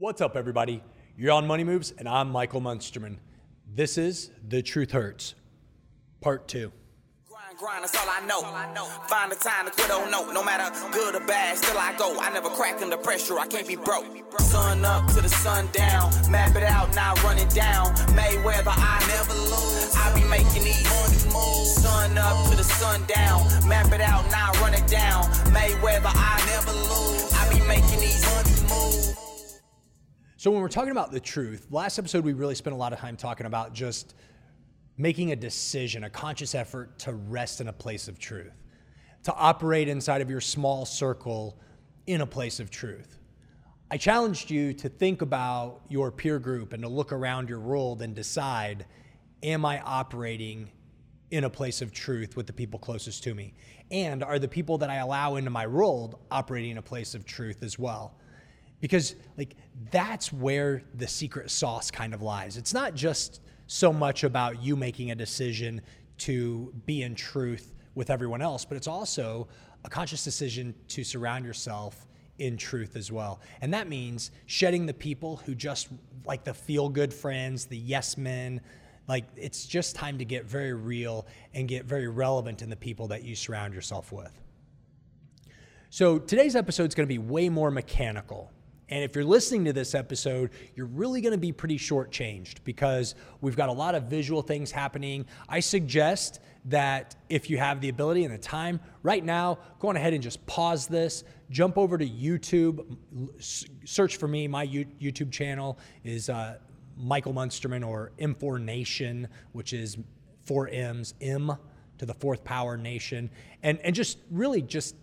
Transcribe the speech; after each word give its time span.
What's 0.00 0.22
up, 0.22 0.34
everybody? 0.34 0.82
You're 1.14 1.32
on 1.32 1.46
Money 1.46 1.62
Moves, 1.62 1.92
and 1.98 2.08
I'm 2.08 2.30
Michael 2.30 2.62
Munsterman. 2.62 3.18
This 3.70 3.98
is 3.98 4.30
The 4.48 4.62
Truth 4.62 4.92
Hurts, 4.92 5.34
Part 6.22 6.48
2. 6.48 6.72
Grind, 7.28 7.58
grind, 7.58 7.84
that's 7.84 7.94
all 7.94 8.08
I 8.08 8.24
know. 8.24 8.40
Find 9.08 9.30
the 9.30 9.36
time 9.36 9.66
to 9.66 9.72
quit, 9.72 9.90
oh 9.90 10.08
no. 10.10 10.32
No 10.32 10.42
matter 10.42 10.74
good 10.90 11.14
or 11.14 11.26
bad, 11.26 11.58
still 11.58 11.76
I 11.76 11.94
go. 11.98 12.18
I 12.18 12.32
never 12.32 12.48
crack 12.48 12.80
under 12.80 12.96
pressure, 12.96 13.38
I 13.38 13.46
can't 13.46 13.68
be 13.68 13.76
broke. 13.76 14.06
Sun 14.38 14.86
up 14.86 15.06
to 15.08 15.20
the 15.20 15.28
sun 15.28 15.68
down. 15.72 16.10
Map 16.30 16.56
it 16.56 16.62
out, 16.62 16.94
now 16.94 17.12
run 17.16 17.36
it 17.36 17.50
down. 17.50 17.94
Mayweather, 18.16 18.72
I 18.72 19.04
never 19.06 19.34
lose. 19.34 19.94
I 19.96 20.14
be 20.14 20.24
making 20.30 20.64
these 20.64 21.26
moves. 21.26 21.74
Sun 21.74 22.16
up 22.16 22.48
to 22.48 22.56
the 22.56 22.64
sun 22.64 23.04
down. 23.04 23.42
Map 23.68 23.92
it 23.92 24.00
out, 24.00 24.24
now 24.30 24.50
run 24.62 24.72
it 24.72 24.86
down. 24.86 25.24
Mayweather, 25.52 26.10
I 26.14 26.42
never 26.46 26.72
lose. 26.72 27.30
I 27.34 27.52
be 27.52 27.60
making 27.68 28.00
these 28.00 28.24
moves. 28.24 29.29
So, 30.40 30.50
when 30.50 30.62
we're 30.62 30.68
talking 30.68 30.90
about 30.90 31.12
the 31.12 31.20
truth, 31.20 31.66
last 31.70 31.98
episode 31.98 32.24
we 32.24 32.32
really 32.32 32.54
spent 32.54 32.72
a 32.72 32.78
lot 32.78 32.94
of 32.94 32.98
time 32.98 33.14
talking 33.14 33.44
about 33.44 33.74
just 33.74 34.14
making 34.96 35.32
a 35.32 35.36
decision, 35.36 36.04
a 36.04 36.08
conscious 36.08 36.54
effort 36.54 36.98
to 37.00 37.12
rest 37.12 37.60
in 37.60 37.68
a 37.68 37.74
place 37.74 38.08
of 38.08 38.18
truth, 38.18 38.54
to 39.24 39.34
operate 39.34 39.86
inside 39.86 40.22
of 40.22 40.30
your 40.30 40.40
small 40.40 40.86
circle 40.86 41.60
in 42.06 42.22
a 42.22 42.26
place 42.26 42.58
of 42.58 42.70
truth. 42.70 43.18
I 43.90 43.98
challenged 43.98 44.50
you 44.50 44.72
to 44.72 44.88
think 44.88 45.20
about 45.20 45.82
your 45.90 46.10
peer 46.10 46.38
group 46.38 46.72
and 46.72 46.82
to 46.84 46.88
look 46.88 47.12
around 47.12 47.50
your 47.50 47.60
world 47.60 48.00
and 48.00 48.14
decide 48.14 48.86
am 49.42 49.66
I 49.66 49.82
operating 49.82 50.70
in 51.30 51.44
a 51.44 51.50
place 51.50 51.82
of 51.82 51.92
truth 51.92 52.34
with 52.34 52.46
the 52.46 52.54
people 52.54 52.80
closest 52.80 53.22
to 53.24 53.34
me? 53.34 53.52
And 53.90 54.24
are 54.24 54.38
the 54.38 54.48
people 54.48 54.78
that 54.78 54.88
I 54.88 54.96
allow 54.96 55.36
into 55.36 55.50
my 55.50 55.66
world 55.66 56.18
operating 56.30 56.70
in 56.70 56.78
a 56.78 56.82
place 56.82 57.14
of 57.14 57.26
truth 57.26 57.62
as 57.62 57.78
well? 57.78 58.14
Because 58.80 59.14
like 59.36 59.56
that's 59.90 60.32
where 60.32 60.82
the 60.94 61.06
secret 61.06 61.50
sauce 61.50 61.90
kind 61.90 62.14
of 62.14 62.22
lies. 62.22 62.56
It's 62.56 62.74
not 62.74 62.94
just 62.94 63.40
so 63.66 63.92
much 63.92 64.24
about 64.24 64.62
you 64.62 64.76
making 64.76 65.10
a 65.10 65.14
decision 65.14 65.80
to 66.18 66.72
be 66.86 67.02
in 67.02 67.14
truth 67.14 67.74
with 67.94 68.10
everyone 68.10 68.42
else, 68.42 68.64
but 68.64 68.76
it's 68.76 68.88
also 68.88 69.48
a 69.84 69.88
conscious 69.88 70.24
decision 70.24 70.74
to 70.88 71.04
surround 71.04 71.44
yourself 71.44 72.06
in 72.38 72.56
truth 72.56 72.96
as 72.96 73.12
well. 73.12 73.40
And 73.60 73.72
that 73.74 73.88
means 73.88 74.30
shedding 74.46 74.86
the 74.86 74.94
people 74.94 75.36
who 75.36 75.54
just 75.54 75.88
like 76.24 76.44
the 76.44 76.54
feel 76.54 76.88
good 76.88 77.12
friends, 77.12 77.66
the 77.66 77.76
yes 77.76 78.16
men. 78.16 78.60
Like 79.08 79.24
it's 79.36 79.66
just 79.66 79.96
time 79.96 80.18
to 80.18 80.24
get 80.24 80.46
very 80.46 80.72
real 80.72 81.26
and 81.54 81.68
get 81.68 81.84
very 81.84 82.08
relevant 82.08 82.62
in 82.62 82.70
the 82.70 82.76
people 82.76 83.08
that 83.08 83.24
you 83.24 83.34
surround 83.34 83.74
yourself 83.74 84.12
with. 84.12 84.32
So 85.90 86.18
today's 86.18 86.54
episode 86.54 86.88
is 86.88 86.94
going 86.94 87.08
to 87.08 87.12
be 87.12 87.18
way 87.18 87.48
more 87.48 87.70
mechanical 87.70 88.52
and 88.90 89.04
if 89.04 89.14
you're 89.14 89.24
listening 89.24 89.64
to 89.66 89.72
this 89.72 89.94
episode, 89.94 90.50
you're 90.74 90.86
really 90.86 91.20
going 91.20 91.32
to 91.32 91.38
be 91.38 91.52
pretty 91.52 91.78
shortchanged 91.78 92.56
because 92.64 93.14
we've 93.40 93.56
got 93.56 93.68
a 93.68 93.72
lot 93.72 93.94
of 93.94 94.04
visual 94.04 94.42
things 94.42 94.72
happening. 94.72 95.26
I 95.48 95.60
suggest 95.60 96.40
that 96.66 97.16
if 97.28 97.48
you 97.48 97.56
have 97.56 97.80
the 97.80 97.88
ability 97.88 98.24
and 98.24 98.34
the 98.34 98.38
time 98.38 98.80
right 99.02 99.24
now, 99.24 99.58
go 99.78 99.88
on 99.88 99.96
ahead 99.96 100.12
and 100.12 100.22
just 100.22 100.44
pause 100.46 100.86
this, 100.88 101.24
jump 101.50 101.78
over 101.78 101.96
to 101.96 102.06
YouTube, 102.06 102.96
search 103.38 104.16
for 104.16 104.28
me. 104.28 104.48
My 104.48 104.66
YouTube 104.66 105.30
channel 105.30 105.78
is 106.04 106.28
uh, 106.28 106.58
Michael 106.96 107.32
Munsterman 107.32 107.86
or 107.86 108.12
M4 108.18 108.60
Nation, 108.60 109.28
which 109.52 109.72
is 109.72 109.96
four 110.42 110.68
M's, 110.68 111.14
M 111.20 111.56
to 111.98 112.06
the 112.06 112.14
fourth 112.14 112.42
power 112.44 112.76
nation, 112.78 113.30
and 113.62 113.78
and 113.80 113.94
just 113.94 114.18
really 114.30 114.62
just 114.62 114.96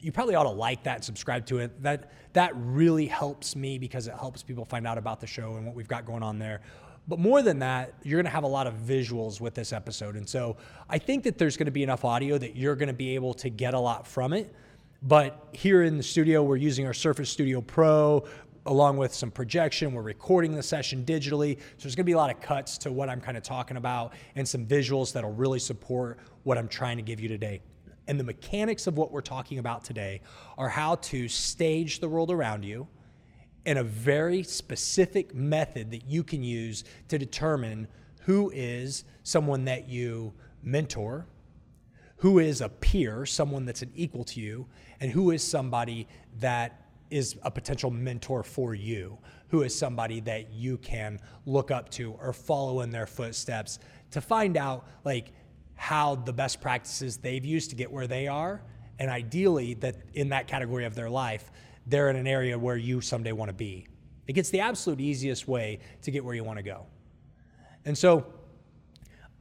you 0.00 0.12
probably 0.12 0.34
ought 0.34 0.44
to 0.44 0.50
like 0.50 0.84
that 0.84 0.96
and 0.96 1.04
subscribe 1.04 1.46
to 1.46 1.58
it. 1.58 1.82
That 1.82 2.12
that 2.32 2.52
really 2.56 3.06
helps 3.06 3.54
me 3.54 3.78
because 3.78 4.08
it 4.08 4.14
helps 4.14 4.42
people 4.42 4.64
find 4.64 4.86
out 4.86 4.98
about 4.98 5.20
the 5.20 5.26
show 5.26 5.56
and 5.56 5.66
what 5.66 5.74
we've 5.74 5.88
got 5.88 6.04
going 6.04 6.22
on 6.22 6.38
there. 6.38 6.60
But 7.06 7.18
more 7.18 7.42
than 7.42 7.58
that, 7.58 7.94
you're 8.02 8.16
going 8.16 8.24
to 8.24 8.30
have 8.30 8.44
a 8.44 8.48
lot 8.48 8.66
of 8.66 8.74
visuals 8.74 9.40
with 9.40 9.54
this 9.54 9.72
episode. 9.72 10.16
And 10.16 10.26
so 10.26 10.56
I 10.88 10.98
think 10.98 11.24
that 11.24 11.36
there's 11.36 11.56
going 11.56 11.66
to 11.66 11.72
be 11.72 11.82
enough 11.82 12.04
audio 12.04 12.38
that 12.38 12.56
you're 12.56 12.76
going 12.76 12.88
to 12.88 12.94
be 12.94 13.14
able 13.14 13.34
to 13.34 13.50
get 13.50 13.74
a 13.74 13.78
lot 13.78 14.06
from 14.06 14.32
it. 14.32 14.54
But 15.02 15.48
here 15.52 15.82
in 15.82 15.98
the 15.98 16.02
studio, 16.02 16.42
we're 16.42 16.56
using 16.56 16.86
our 16.86 16.94
Surface 16.94 17.28
Studio 17.28 17.60
Pro 17.60 18.24
along 18.66 18.96
with 18.96 19.12
some 19.14 19.30
projection. 19.30 19.92
We're 19.92 20.00
recording 20.00 20.54
the 20.54 20.62
session 20.62 21.04
digitally. 21.04 21.58
So 21.58 21.82
there's 21.82 21.94
going 21.94 22.04
to 22.04 22.10
be 22.10 22.12
a 22.12 22.16
lot 22.16 22.30
of 22.30 22.40
cuts 22.40 22.78
to 22.78 22.90
what 22.90 23.10
I'm 23.10 23.20
kind 23.20 23.36
of 23.36 23.42
talking 23.42 23.76
about 23.76 24.14
and 24.34 24.48
some 24.48 24.64
visuals 24.64 25.12
that'll 25.12 25.34
really 25.34 25.58
support 25.58 26.18
what 26.44 26.56
I'm 26.56 26.68
trying 26.68 26.96
to 26.96 27.02
give 27.02 27.20
you 27.20 27.28
today. 27.28 27.60
And 28.06 28.20
the 28.20 28.24
mechanics 28.24 28.86
of 28.86 28.96
what 28.96 29.12
we're 29.12 29.22
talking 29.22 29.58
about 29.58 29.84
today 29.84 30.20
are 30.58 30.68
how 30.68 30.96
to 30.96 31.28
stage 31.28 32.00
the 32.00 32.08
world 32.08 32.30
around 32.30 32.64
you 32.64 32.86
in 33.64 33.78
a 33.78 33.84
very 33.84 34.42
specific 34.42 35.34
method 35.34 35.90
that 35.90 36.04
you 36.06 36.22
can 36.22 36.42
use 36.42 36.84
to 37.08 37.18
determine 37.18 37.88
who 38.22 38.50
is 38.54 39.04
someone 39.22 39.64
that 39.64 39.88
you 39.88 40.32
mentor, 40.62 41.26
who 42.16 42.38
is 42.38 42.60
a 42.60 42.68
peer, 42.68 43.24
someone 43.26 43.64
that's 43.64 43.82
an 43.82 43.90
equal 43.94 44.24
to 44.24 44.40
you, 44.40 44.66
and 45.00 45.10
who 45.10 45.30
is 45.30 45.42
somebody 45.42 46.06
that 46.40 46.84
is 47.10 47.36
a 47.42 47.50
potential 47.50 47.90
mentor 47.90 48.42
for 48.42 48.74
you, 48.74 49.18
who 49.48 49.62
is 49.62 49.76
somebody 49.76 50.20
that 50.20 50.52
you 50.52 50.78
can 50.78 51.18
look 51.46 51.70
up 51.70 51.88
to 51.90 52.12
or 52.20 52.32
follow 52.32 52.80
in 52.80 52.90
their 52.90 53.06
footsteps 53.06 53.78
to 54.10 54.20
find 54.20 54.56
out 54.56 54.86
like 55.04 55.32
how 55.84 56.14
the 56.14 56.32
best 56.32 56.62
practices 56.62 57.18
they've 57.18 57.44
used 57.44 57.68
to 57.68 57.76
get 57.76 57.92
where 57.92 58.06
they 58.06 58.26
are. 58.26 58.62
And 58.98 59.10
ideally, 59.10 59.74
that 59.74 59.96
in 60.14 60.30
that 60.30 60.46
category 60.46 60.86
of 60.86 60.94
their 60.94 61.10
life, 61.10 61.50
they're 61.86 62.08
in 62.08 62.16
an 62.16 62.26
area 62.26 62.58
where 62.58 62.78
you 62.78 63.02
someday 63.02 63.32
want 63.32 63.50
to 63.50 63.54
be. 63.54 63.86
It 64.26 64.32
gets 64.32 64.48
the 64.48 64.60
absolute 64.60 64.98
easiest 64.98 65.46
way 65.46 65.80
to 66.00 66.10
get 66.10 66.24
where 66.24 66.34
you 66.34 66.42
want 66.42 66.58
to 66.58 66.62
go. 66.62 66.86
And 67.84 67.98
so 67.98 68.24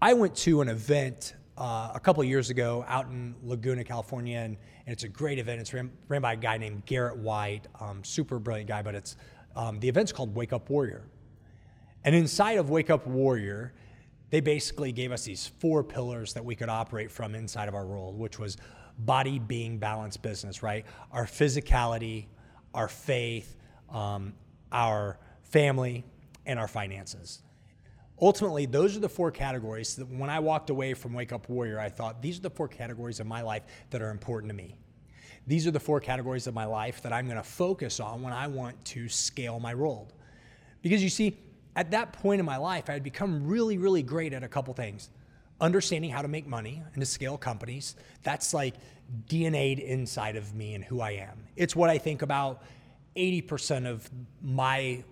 I 0.02 0.12
went 0.12 0.36
to 0.48 0.60
an 0.60 0.68
event 0.68 1.36
uh, 1.58 1.92
a 1.96 2.00
couple 2.02 2.22
years 2.26 2.50
ago 2.50 2.84
out 2.90 3.06
in 3.06 3.36
Laguna, 3.42 3.86
California, 3.86 4.40
and, 4.40 4.58
and 4.86 4.92
it's 4.92 5.06
a 5.06 5.08
great 5.08 5.40
event. 5.40 5.62
It's 5.62 5.74
ran, 5.74 5.94
ran 6.10 6.22
by 6.22 6.34
a 6.34 6.36
guy 6.36 6.58
named 6.58 6.86
Garrett 6.86 7.16
White, 7.16 7.68
um, 7.80 8.04
super 8.04 8.38
brilliant 8.38 8.68
guy, 8.68 8.82
but 8.82 8.96
it's 8.96 9.16
um, 9.56 9.80
the 9.80 9.88
event's 9.88 10.12
called 10.12 10.36
Wake 10.36 10.52
Up 10.52 10.70
Warrior. 10.70 11.08
And 12.04 12.14
inside 12.14 12.58
of 12.58 12.70
Wake 12.70 12.90
Up 12.90 13.08
Warrior, 13.08 13.72
they 14.34 14.40
basically 14.40 14.92
gave 14.92 15.12
us 15.12 15.26
these 15.26 15.52
four 15.60 15.84
pillars 15.84 16.34
that 16.34 16.44
we 16.44 16.56
could 16.56 16.68
operate 16.68 17.12
from 17.12 17.36
inside 17.36 17.68
of 17.68 17.76
our 17.76 17.86
world, 17.86 18.18
which 18.18 18.40
was 18.40 18.58
body, 18.98 19.38
being, 19.38 19.78
balance, 19.78 20.18
business, 20.18 20.64
right? 20.64 20.88
Our 21.12 21.26
physicality, 21.26 22.26
our 22.74 22.88
faith, 22.88 23.56
um, 23.92 24.34
our 24.72 25.20
family, 25.44 26.04
and 26.48 26.58
our 26.58 26.68
finances. 26.68 27.44
Ultimately, 28.20 28.66
those 28.66 28.98
are 28.98 29.00
the 29.00 29.08
four 29.08 29.30
categories 29.30 29.96
that 29.98 30.10
when 30.10 30.32
I 30.32 30.40
walked 30.40 30.72
away 30.72 30.96
from 30.96 31.14
Wake 31.14 31.32
Up 31.32 31.48
Warrior, 31.48 31.80
I 31.80 31.90
thought 31.90 32.20
these 32.20 32.40
are 32.40 32.42
the 32.42 32.50
four 32.50 32.68
categories 32.68 33.20
of 33.20 33.28
my 33.28 33.44
life 33.44 33.62
that 33.92 34.02
are 34.02 34.10
important 34.10 34.50
to 34.50 34.56
me. 34.56 34.76
These 35.46 35.68
are 35.68 35.72
the 35.72 35.80
four 35.80 36.00
categories 36.00 36.48
of 36.48 36.56
my 36.56 36.66
life 36.66 37.04
that 37.04 37.14
I'm 37.14 37.26
going 37.26 37.38
to 37.38 37.44
focus 37.44 38.00
on 38.00 38.24
when 38.24 38.34
I 38.34 38.48
want 38.48 38.84
to 38.86 39.08
scale 39.10 39.60
my 39.60 39.76
world. 39.76 40.12
Because 40.82 41.04
you 41.04 41.10
see, 41.10 41.38
at 41.76 41.92
that 41.92 42.14
point 42.14 42.40
in 42.40 42.46
my 42.46 42.58
life, 42.58 42.90
I 42.90 42.94
had 42.94 43.04
become 43.04 43.48
really, 43.48 43.78
really 43.78 44.04
great 44.04 44.34
at 44.34 44.44
a 44.44 44.48
couple 44.48 44.74
things. 44.74 45.10
Understanding 45.60 46.12
how 46.12 46.22
to 46.22 46.28
make 46.28 46.46
money 46.46 46.84
and 46.94 47.02
to 47.02 47.06
scale 47.06 47.38
companies. 47.38 47.96
That's 48.24 48.54
like 48.54 48.76
DNA'd 49.28 49.80
inside 49.80 50.36
of 50.36 50.54
me 50.54 50.76
and 50.76 50.84
who 50.84 51.02
I 51.02 51.12
am. 51.12 51.46
It's 51.56 51.76
what 51.76 51.90
I 51.90 51.98
think 51.98 52.22
about 52.22 52.64
80% 53.16 53.88
of 53.88 54.10
my 54.42 55.04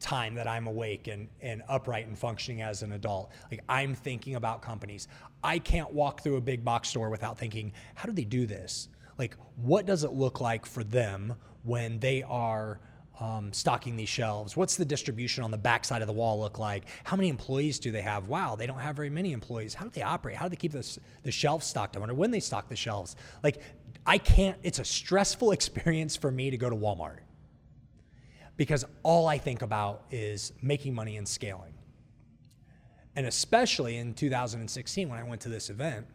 time 0.00 0.34
that 0.34 0.48
I'm 0.48 0.66
awake 0.66 1.06
and, 1.06 1.28
and 1.40 1.62
upright 1.68 2.06
and 2.06 2.18
functioning 2.18 2.62
as 2.62 2.82
an 2.82 2.92
adult. 2.92 3.30
Like 3.50 3.62
I'm 3.68 3.94
thinking 3.94 4.34
about 4.34 4.62
companies. 4.62 5.08
I 5.44 5.58
can't 5.58 5.92
walk 5.92 6.22
through 6.22 6.36
a 6.36 6.40
big 6.40 6.64
box 6.64 6.88
store 6.88 7.10
without 7.10 7.38
thinking, 7.38 7.72
how 7.94 8.06
do 8.06 8.12
they 8.12 8.24
do 8.24 8.46
this? 8.46 8.88
Like, 9.18 9.36
what 9.56 9.86
does 9.86 10.04
it 10.04 10.12
look 10.12 10.40
like 10.40 10.66
for 10.66 10.82
them 10.82 11.34
when 11.62 12.00
they 12.00 12.22
are 12.24 12.80
um, 13.20 13.52
stocking 13.52 13.96
these 13.96 14.08
shelves? 14.08 14.56
What's 14.56 14.76
the 14.76 14.84
distribution 14.84 15.44
on 15.44 15.50
the 15.50 15.58
backside 15.58 16.02
of 16.02 16.08
the 16.08 16.12
wall 16.12 16.40
look 16.40 16.58
like? 16.58 16.84
How 17.04 17.16
many 17.16 17.28
employees 17.28 17.78
do 17.78 17.90
they 17.90 18.02
have? 18.02 18.28
Wow, 18.28 18.56
they 18.56 18.66
don't 18.66 18.78
have 18.78 18.96
very 18.96 19.10
many 19.10 19.32
employees. 19.32 19.74
How 19.74 19.84
do 19.84 19.90
they 19.90 20.02
operate? 20.02 20.36
How 20.36 20.46
do 20.46 20.50
they 20.50 20.56
keep 20.56 20.72
this, 20.72 20.98
the 21.22 21.30
shelves 21.30 21.66
stocked? 21.66 21.96
I 21.96 22.00
wonder 22.00 22.14
when 22.14 22.30
they 22.30 22.40
stock 22.40 22.68
the 22.68 22.76
shelves. 22.76 23.16
Like, 23.42 23.60
I 24.06 24.18
can't, 24.18 24.56
it's 24.62 24.78
a 24.78 24.84
stressful 24.84 25.50
experience 25.52 26.16
for 26.16 26.30
me 26.30 26.50
to 26.50 26.56
go 26.56 26.70
to 26.70 26.76
Walmart 26.76 27.18
because 28.56 28.84
all 29.02 29.26
I 29.26 29.38
think 29.38 29.62
about 29.62 30.04
is 30.10 30.52
making 30.62 30.94
money 30.94 31.16
and 31.16 31.26
scaling. 31.26 31.74
And 33.14 33.26
especially 33.26 33.98
in 33.98 34.14
2016 34.14 35.08
when 35.08 35.18
I 35.18 35.22
went 35.22 35.40
to 35.42 35.48
this 35.48 35.68
event, 35.68 36.06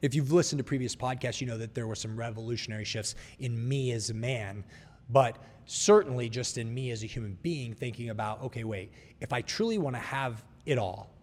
if 0.00 0.14
you've 0.14 0.32
listened 0.32 0.58
to 0.58 0.64
previous 0.64 0.94
podcasts, 0.94 1.40
you 1.40 1.46
know 1.46 1.58
that 1.58 1.74
there 1.74 1.86
were 1.86 1.94
some 1.94 2.16
revolutionary 2.16 2.84
shifts 2.84 3.14
in 3.38 3.68
me 3.68 3.92
as 3.92 4.10
a 4.10 4.14
man 4.14 4.64
but 5.12 5.36
certainly 5.66 6.28
just 6.28 6.58
in 6.58 6.72
me 6.72 6.90
as 6.90 7.02
a 7.02 7.06
human 7.06 7.36
being 7.42 7.74
thinking 7.74 8.10
about 8.10 8.42
okay 8.42 8.64
wait 8.64 8.92
if 9.20 9.32
i 9.32 9.40
truly 9.40 9.78
want 9.78 9.94
to 9.94 10.00
have 10.00 10.44
it 10.66 10.78
all 10.78 11.14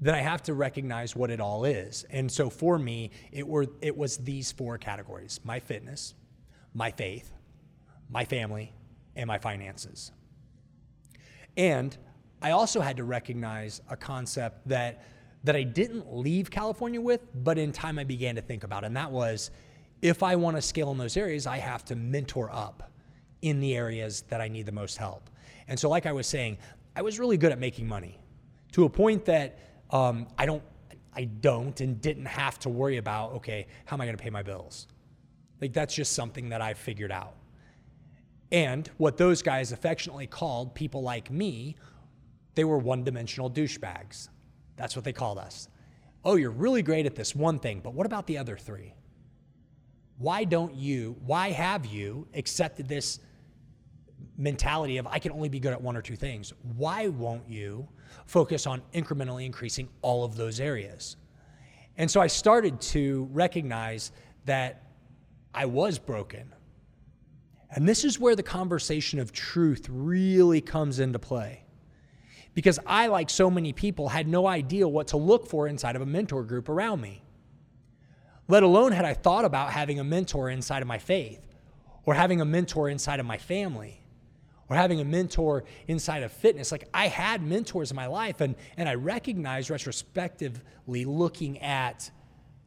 then 0.00 0.14
i 0.14 0.20
have 0.20 0.42
to 0.42 0.54
recognize 0.54 1.14
what 1.14 1.30
it 1.30 1.40
all 1.40 1.64
is. 1.64 2.04
And 2.10 2.30
so 2.30 2.50
for 2.50 2.78
me 2.78 3.10
it 3.30 3.46
were 3.46 3.66
it 3.80 3.96
was 3.96 4.18
these 4.18 4.50
four 4.52 4.76
categories 4.76 5.40
my 5.44 5.60
fitness 5.60 6.14
my 6.74 6.90
faith 6.90 7.32
my 8.10 8.24
family 8.24 8.72
and 9.16 9.26
my 9.26 9.38
finances. 9.38 10.12
And 11.56 11.96
I 12.40 12.50
also 12.50 12.80
had 12.80 12.96
to 12.98 13.04
recognize 13.04 13.80
a 13.88 13.96
concept 13.96 14.68
that 14.68 15.04
that 15.44 15.56
I 15.56 15.64
didn't 15.64 16.12
leave 16.14 16.50
California 16.50 17.00
with, 17.00 17.20
but 17.34 17.58
in 17.58 17.72
time 17.72 17.98
I 17.98 18.04
began 18.04 18.36
to 18.36 18.42
think 18.42 18.62
about, 18.62 18.84
and 18.84 18.96
that 18.96 19.10
was 19.10 19.50
if 20.00 20.22
I 20.22 20.36
want 20.36 20.56
to 20.56 20.62
scale 20.62 20.90
in 20.92 20.98
those 20.98 21.16
areas, 21.16 21.46
I 21.46 21.58
have 21.58 21.84
to 21.86 21.96
mentor 21.96 22.50
up 22.52 22.91
in 23.42 23.60
the 23.60 23.76
areas 23.76 24.22
that 24.28 24.40
I 24.40 24.48
need 24.48 24.66
the 24.66 24.72
most 24.72 24.96
help. 24.96 25.28
And 25.68 25.78
so, 25.78 25.88
like 25.88 26.06
I 26.06 26.12
was 26.12 26.26
saying, 26.26 26.58
I 26.96 27.02
was 27.02 27.18
really 27.18 27.36
good 27.36 27.52
at 27.52 27.58
making 27.58 27.86
money 27.86 28.18
to 28.72 28.84
a 28.84 28.88
point 28.88 29.24
that 29.26 29.58
um, 29.90 30.26
I 30.38 30.46
don't, 30.46 30.62
I 31.14 31.24
don't, 31.24 31.78
and 31.80 32.00
didn't 32.00 32.26
have 32.26 32.58
to 32.60 32.68
worry 32.68 32.96
about. 32.96 33.32
Okay, 33.34 33.66
how 33.84 33.96
am 33.96 34.00
I 34.00 34.06
going 34.06 34.16
to 34.16 34.22
pay 34.22 34.30
my 34.30 34.42
bills? 34.42 34.86
Like 35.60 35.72
that's 35.72 35.94
just 35.94 36.12
something 36.12 36.48
that 36.48 36.60
I 36.62 36.74
figured 36.74 37.12
out. 37.12 37.34
And 38.50 38.90
what 38.98 39.16
those 39.16 39.42
guys 39.42 39.72
affectionately 39.72 40.26
called 40.26 40.74
people 40.74 41.02
like 41.02 41.30
me, 41.30 41.76
they 42.54 42.64
were 42.64 42.78
one-dimensional 42.78 43.50
douchebags. 43.50 44.28
That's 44.76 44.94
what 44.94 45.04
they 45.04 45.12
called 45.12 45.38
us. 45.38 45.68
Oh, 46.24 46.36
you're 46.36 46.50
really 46.50 46.82
great 46.82 47.06
at 47.06 47.14
this 47.14 47.34
one 47.34 47.58
thing, 47.58 47.80
but 47.82 47.94
what 47.94 48.06
about 48.06 48.26
the 48.26 48.38
other 48.38 48.56
three? 48.56 48.94
Why 50.18 50.44
don't 50.44 50.74
you, 50.74 51.16
why 51.24 51.50
have 51.50 51.86
you 51.86 52.28
accepted 52.34 52.88
this 52.88 53.20
mentality 54.42 54.98
of 54.98 55.06
I 55.06 55.18
can 55.18 55.32
only 55.32 55.48
be 55.48 55.60
good 55.60 55.72
at 55.72 55.80
one 55.80 55.96
or 55.96 56.02
two 56.02 56.16
things? 56.16 56.52
Why 56.76 57.08
won't 57.08 57.48
you 57.48 57.88
focus 58.26 58.66
on 58.66 58.82
incrementally 58.92 59.46
increasing 59.46 59.88
all 60.02 60.24
of 60.24 60.36
those 60.36 60.60
areas? 60.60 61.16
And 61.96 62.10
so 62.10 62.20
I 62.20 62.26
started 62.26 62.80
to 62.80 63.28
recognize 63.32 64.12
that 64.44 64.82
I 65.54 65.66
was 65.66 65.98
broken. 65.98 66.52
And 67.70 67.88
this 67.88 68.04
is 68.04 68.18
where 68.18 68.36
the 68.36 68.42
conversation 68.42 69.18
of 69.18 69.32
truth 69.32 69.86
really 69.90 70.60
comes 70.60 70.98
into 70.98 71.18
play. 71.18 71.64
Because 72.54 72.78
I, 72.86 73.06
like 73.06 73.30
so 73.30 73.50
many 73.50 73.72
people, 73.72 74.08
had 74.08 74.28
no 74.28 74.46
idea 74.46 74.86
what 74.86 75.08
to 75.08 75.16
look 75.16 75.46
for 75.46 75.68
inside 75.68 75.96
of 75.96 76.02
a 76.02 76.06
mentor 76.06 76.42
group 76.42 76.68
around 76.68 77.00
me 77.00 77.22
let 78.48 78.62
alone 78.62 78.92
had 78.92 79.04
I 79.06 79.14
thought 79.14 79.44
about 79.44 79.70
having 79.70 80.00
a 80.00 80.04
mentor 80.04 80.50
inside 80.50 80.82
of 80.82 80.88
my 80.88 80.98
faith 80.98 81.40
or 82.04 82.14
having 82.14 82.40
a 82.40 82.44
mentor 82.44 82.88
inside 82.88 83.20
of 83.20 83.26
my 83.26 83.38
family 83.38 84.01
or 84.72 84.74
having 84.74 85.00
a 85.02 85.04
mentor 85.04 85.64
inside 85.86 86.22
of 86.22 86.32
fitness. 86.32 86.72
Like 86.72 86.88
I 86.94 87.06
had 87.06 87.42
mentors 87.42 87.90
in 87.90 87.94
my 87.94 88.06
life 88.06 88.40
and, 88.40 88.54
and 88.78 88.88
I 88.88 88.94
recognized 88.94 89.68
retrospectively 89.68 91.04
looking 91.04 91.58
at 91.58 92.10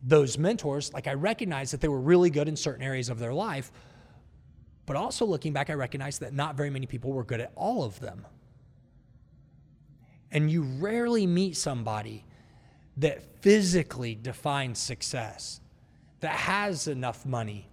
those 0.03 0.37
mentors, 0.37 0.93
like 0.93 1.07
I 1.07 1.15
recognized 1.15 1.73
that 1.73 1.81
they 1.81 1.87
were 1.87 1.99
really 1.99 2.29
good 2.29 2.47
in 2.47 2.55
certain 2.55 2.83
areas 2.83 3.09
of 3.09 3.17
their 3.17 3.33
life. 3.33 3.71
But 4.85 4.97
also 4.97 5.25
looking 5.25 5.51
back, 5.51 5.71
I 5.71 5.73
recognized 5.73 6.21
that 6.21 6.31
not 6.31 6.55
very 6.55 6.69
many 6.69 6.85
people 6.85 7.11
were 7.11 7.23
good 7.23 7.41
at 7.41 7.51
all 7.55 7.83
of 7.83 7.99
them. 7.99 8.27
And 10.31 10.51
you 10.51 10.61
rarely 10.61 11.25
meet 11.25 11.57
somebody 11.57 12.23
that 12.97 13.41
physically 13.41 14.13
defines 14.13 14.77
success 14.77 15.59
that 16.19 16.33
has 16.33 16.87
enough 16.87 17.25
money, 17.25 17.67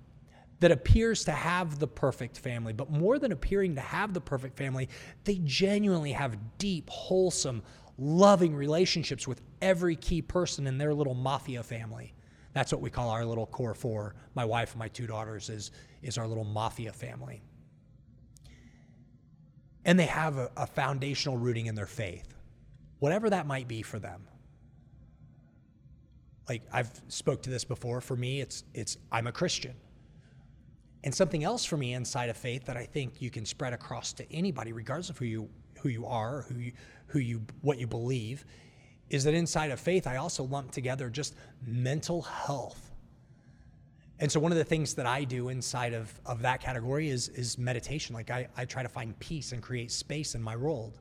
that 0.62 0.70
appears 0.70 1.24
to 1.24 1.32
have 1.32 1.80
the 1.80 1.88
perfect 1.88 2.38
family, 2.38 2.72
but 2.72 2.88
more 2.88 3.18
than 3.18 3.32
appearing 3.32 3.74
to 3.74 3.80
have 3.80 4.14
the 4.14 4.20
perfect 4.20 4.56
family, 4.56 4.88
they 5.24 5.40
genuinely 5.42 6.12
have 6.12 6.36
deep, 6.58 6.88
wholesome, 6.88 7.62
loving 7.98 8.54
relationships 8.54 9.26
with 9.26 9.42
every 9.60 9.96
key 9.96 10.22
person 10.22 10.68
in 10.68 10.78
their 10.78 10.94
little 10.94 11.14
mafia 11.14 11.64
family. 11.64 12.14
That's 12.52 12.70
what 12.70 12.80
we 12.80 12.90
call 12.90 13.10
our 13.10 13.24
little 13.24 13.44
core 13.44 13.74
four. 13.74 14.14
My 14.36 14.44
wife 14.44 14.70
and 14.70 14.78
my 14.78 14.86
two 14.86 15.08
daughters 15.08 15.50
is, 15.50 15.72
is 16.00 16.16
our 16.16 16.28
little 16.28 16.44
mafia 16.44 16.92
family. 16.92 17.42
And 19.84 19.98
they 19.98 20.06
have 20.06 20.38
a, 20.38 20.48
a 20.56 20.66
foundational 20.66 21.38
rooting 21.38 21.66
in 21.66 21.74
their 21.74 21.86
faith, 21.86 22.34
whatever 23.00 23.28
that 23.30 23.48
might 23.48 23.66
be 23.66 23.82
for 23.82 23.98
them 23.98 24.28
like 26.48 26.62
I've 26.72 26.90
spoke 27.08 27.42
to 27.42 27.50
this 27.50 27.64
before. 27.64 28.00
For 28.00 28.16
me, 28.16 28.40
it's 28.40 28.64
it's 28.74 28.96
I'm 29.10 29.26
a 29.26 29.32
Christian. 29.32 29.74
And 31.04 31.14
something 31.14 31.42
else 31.42 31.64
for 31.64 31.76
me 31.76 31.94
inside 31.94 32.30
of 32.30 32.36
faith 32.36 32.64
that 32.66 32.76
I 32.76 32.84
think 32.84 33.20
you 33.20 33.30
can 33.30 33.44
spread 33.44 33.72
across 33.72 34.12
to 34.14 34.32
anybody, 34.32 34.72
regardless 34.72 35.10
of 35.10 35.18
who 35.18 35.24
you 35.24 35.48
who 35.80 35.88
you 35.88 36.06
are, 36.06 36.42
who 36.42 36.58
you 36.58 36.72
who 37.06 37.18
you 37.18 37.42
what 37.60 37.78
you 37.78 37.86
believe, 37.86 38.44
is 39.10 39.24
that 39.24 39.34
inside 39.34 39.70
of 39.70 39.80
faith 39.80 40.06
I 40.06 40.16
also 40.16 40.44
lump 40.44 40.70
together 40.70 41.10
just 41.10 41.34
mental 41.66 42.22
health. 42.22 42.92
And 44.20 44.30
so 44.30 44.38
one 44.38 44.52
of 44.52 44.58
the 44.58 44.64
things 44.64 44.94
that 44.94 45.06
I 45.06 45.24
do 45.24 45.48
inside 45.48 45.94
of, 45.94 46.12
of 46.24 46.42
that 46.42 46.60
category 46.60 47.08
is 47.08 47.28
is 47.30 47.58
meditation. 47.58 48.14
Like 48.14 48.30
I, 48.30 48.46
I 48.56 48.64
try 48.64 48.84
to 48.84 48.88
find 48.88 49.18
peace 49.18 49.50
and 49.50 49.60
create 49.60 49.90
space 49.90 50.36
in 50.36 50.42
my 50.42 50.54
world. 50.54 50.98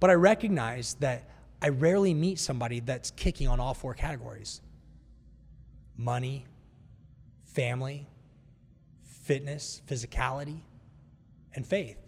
But 0.00 0.10
I 0.10 0.14
recognize 0.14 0.94
that 1.00 1.30
I 1.62 1.70
rarely 1.70 2.14
meet 2.14 2.38
somebody 2.38 2.80
that's 2.80 3.10
kicking 3.12 3.48
on 3.48 3.58
all 3.58 3.74
four 3.74 3.94
categories 3.94 4.60
money, 5.96 6.44
family, 7.44 8.06
fitness, 9.28 9.80
physicality, 9.86 10.60
and 11.54 11.64
faith, 11.64 11.98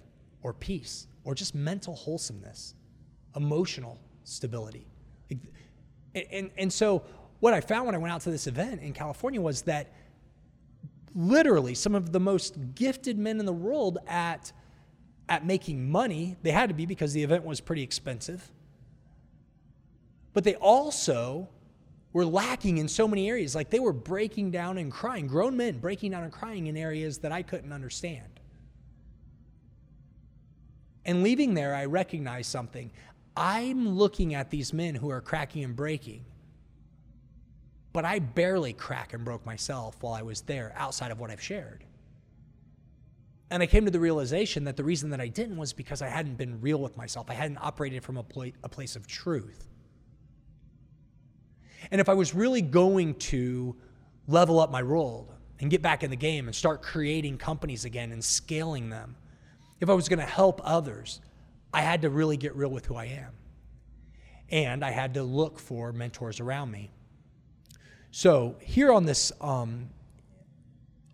or 0.43 0.52
peace, 0.52 1.06
or 1.22 1.34
just 1.34 1.55
mental 1.55 1.94
wholesomeness, 1.94 2.75
emotional 3.37 4.00
stability. 4.25 4.88
And, 6.14 6.50
and 6.58 6.72
so, 6.72 7.05
what 7.38 7.55
I 7.55 7.61
found 7.61 7.87
when 7.87 7.94
I 7.94 7.99
went 7.99 8.12
out 8.12 8.22
to 8.22 8.31
this 8.31 8.49
event 8.49 8.82
in 8.82 8.93
California 8.93 9.40
was 9.40 9.62
that 9.62 9.93
literally 11.14 11.75
some 11.75 11.94
of 11.94 12.11
the 12.11 12.20
most 12.20 12.56
gifted 12.75 13.17
men 13.17 13.38
in 13.38 13.46
the 13.46 13.52
world 13.52 13.99
at, 14.08 14.52
at 15.28 15.46
making 15.46 15.88
money, 15.88 16.37
they 16.43 16.50
had 16.50 16.69
to 16.70 16.75
be 16.75 16.87
because 16.87 17.12
the 17.12 17.22
event 17.22 17.44
was 17.44 17.61
pretty 17.61 17.82
expensive 17.82 18.50
but 20.32 20.44
they 20.44 20.55
also 20.56 21.49
were 22.12 22.25
lacking 22.25 22.79
in 22.79 22.89
so 22.89 23.07
many 23.07 23.29
areas. 23.29 23.55
Like 23.55 23.71
they 23.71 23.79
were 23.79 23.93
breaking 23.93 24.51
down 24.51 24.79
and 24.79 24.91
crying, 24.91 25.27
grown 25.27 25.57
men 25.57 25.79
breaking 25.79 26.11
down 26.11 26.25
and 26.25 26.33
crying 26.33 26.67
in 26.67 26.77
areas 26.77 27.19
that 27.19 27.33
I 27.33 27.43
couldn't 27.43 27.73
understand. 27.73 28.41
And 31.05 31.23
leaving 31.23 31.55
there, 31.55 31.75
I 31.75 31.87
recognized 31.87 32.51
something. 32.51 32.91
I'm 33.37 33.89
looking 33.89 34.35
at 34.35 34.51
these 34.51 34.73
men 34.73 34.95
who 34.95 35.11
are 35.11 35.21
cracking 35.21 35.65
and 35.65 35.75
breaking, 35.75 36.25
but 37.93 38.05
I 38.05 38.19
barely 38.19 38.73
crack 38.73 39.15
and 39.15 39.25
broke 39.25 39.47
myself 39.47 39.97
while 40.03 40.13
I 40.13 40.23
was 40.23 40.43
there 40.43 40.73
outside 40.77 41.11
of 41.11 41.21
what 41.21 41.31
I've 41.31 41.41
shared. 41.41 41.85
And 43.51 43.63
I 43.63 43.67
came 43.67 43.85
to 43.85 43.91
the 43.91 43.99
realization 43.99 44.65
that 44.65 44.77
the 44.77 44.85
reason 44.85 45.11
that 45.11 45.21
I 45.21 45.27
didn't 45.27 45.56
was 45.56 45.73
because 45.73 46.03
I 46.03 46.09
hadn't 46.09 46.37
been 46.37 46.61
real 46.61 46.79
with 46.79 46.96
myself. 46.96 47.31
I 47.31 47.34
hadn't 47.34 47.58
operated 47.58 48.05
from 48.05 48.17
a, 48.17 48.23
pl- 48.23 48.53
a 48.63 48.69
place 48.69 48.94
of 48.94 49.06
truth. 49.06 49.69
And 51.91 52.01
if 52.01 52.08
I 52.08 52.15
was 52.15 52.34
really 52.34 52.63
going 52.63 53.15
to 53.15 53.77
level 54.27 54.60
up 54.60 54.70
my 54.70 54.82
role 54.82 55.32
and 55.58 55.70
get 55.70 55.82
back 55.82 56.03
in 56.03 56.10
the 56.10 56.17
game 56.17 56.46
and 56.46 56.55
start 56.55 56.82
creating 56.82 57.39
companies 57.39 57.84
again 57.84 58.13
and 58.13 58.22
scaling 58.22 58.91
them, 58.91 59.17
if 59.81 59.89
I 59.89 59.94
was 59.94 60.08
going 60.08 60.19
to 60.19 60.27
help 60.27 60.60
others, 60.65 61.20
I 61.72 61.82
had 61.82 62.03
to 62.03 62.10
really 62.10 62.37
get 62.37 62.55
real 62.55 62.70
with 62.70 62.87
who 62.87 62.96
I 62.96 63.06
am. 63.06 63.32
And 64.51 64.84
I 64.84 64.91
had 64.91 65.15
to 65.15 65.22
look 65.22 65.58
for 65.58 65.93
mentors 65.93 66.41
around 66.41 66.70
me. 66.70 66.91
So 68.10 68.56
here 68.60 68.93
on 68.93 69.05
this, 69.05 69.32
um, 69.41 69.89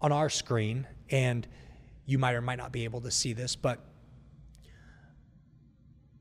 on 0.01 0.13
our 0.13 0.31
screen, 0.31 0.87
and 1.11 1.47
you 2.07 2.19
might 2.19 2.35
or 2.35 2.41
might 2.41 2.57
not 2.57 2.73
be 2.73 2.85
able 2.85 3.03
to 3.03 3.11
see 3.11 3.33
this, 3.33 3.55
but 3.55 3.85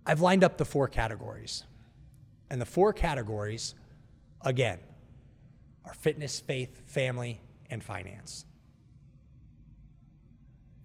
I've 0.05 0.21
lined 0.21 0.43
up 0.43 0.57
the 0.57 0.65
four 0.65 0.87
categories. 0.87 1.63
And 2.49 2.61
the 2.61 2.65
four 2.65 2.93
categories 2.93 3.73
again 4.41 4.79
are 5.85 5.93
fitness, 5.93 6.39
faith, 6.39 6.81
family, 6.89 7.41
and 7.69 7.83
finance. 7.83 8.45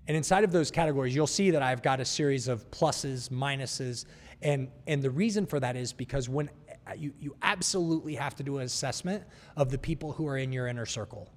And 0.07 0.17
inside 0.17 0.45
of 0.45 0.53
those 0.53 0.71
categories, 0.71 1.15
you'll 1.15 1.27
see 1.27 1.53
that 1.53 1.63
I've 1.63 1.83
got 1.83 2.01
a 2.01 2.05
series 2.05 2.49
of 2.49 2.71
pluses, 2.71 3.29
minuses, 3.29 4.07
and, 4.43 4.69
and 4.87 5.03
the 5.03 5.11
reason 5.11 5.47
for 5.47 5.61
that 5.61 5.77
is 5.77 5.93
because 5.93 6.29
when 6.29 6.51
uh, 6.87 6.95
you, 6.95 7.13
you 7.21 7.37
absolutely 7.43 8.15
have 8.15 8.35
to 8.37 8.43
do 8.43 8.59
an 8.59 8.65
assessment 8.65 9.23
of 9.57 9.71
the 9.71 9.79
people 9.79 10.13
who 10.13 10.27
are 10.27 10.39
in 10.39 10.53
your 10.53 10.67
inner 10.67 10.87
circle. 10.87 11.31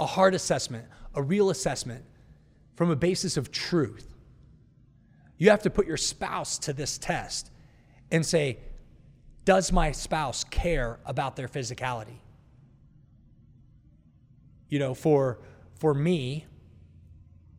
A 0.00 0.06
hard 0.06 0.34
assessment, 0.34 0.84
a 1.14 1.22
real 1.22 1.50
assessment 1.50 2.04
from 2.74 2.90
a 2.90 2.96
basis 2.96 3.36
of 3.36 3.50
truth. 3.50 4.14
You 5.38 5.50
have 5.50 5.62
to 5.62 5.70
put 5.70 5.86
your 5.86 5.96
spouse 5.96 6.58
to 6.58 6.72
this 6.72 6.98
test 6.98 7.50
and 8.10 8.24
say, 8.24 8.58
does 9.46 9.72
my 9.72 9.92
spouse 9.92 10.44
care 10.44 10.98
about 11.06 11.36
their 11.36 11.48
physicality? 11.48 12.18
You 14.68 14.78
know, 14.78 14.94
for 14.94 15.38
for 15.78 15.94
me, 15.94 16.44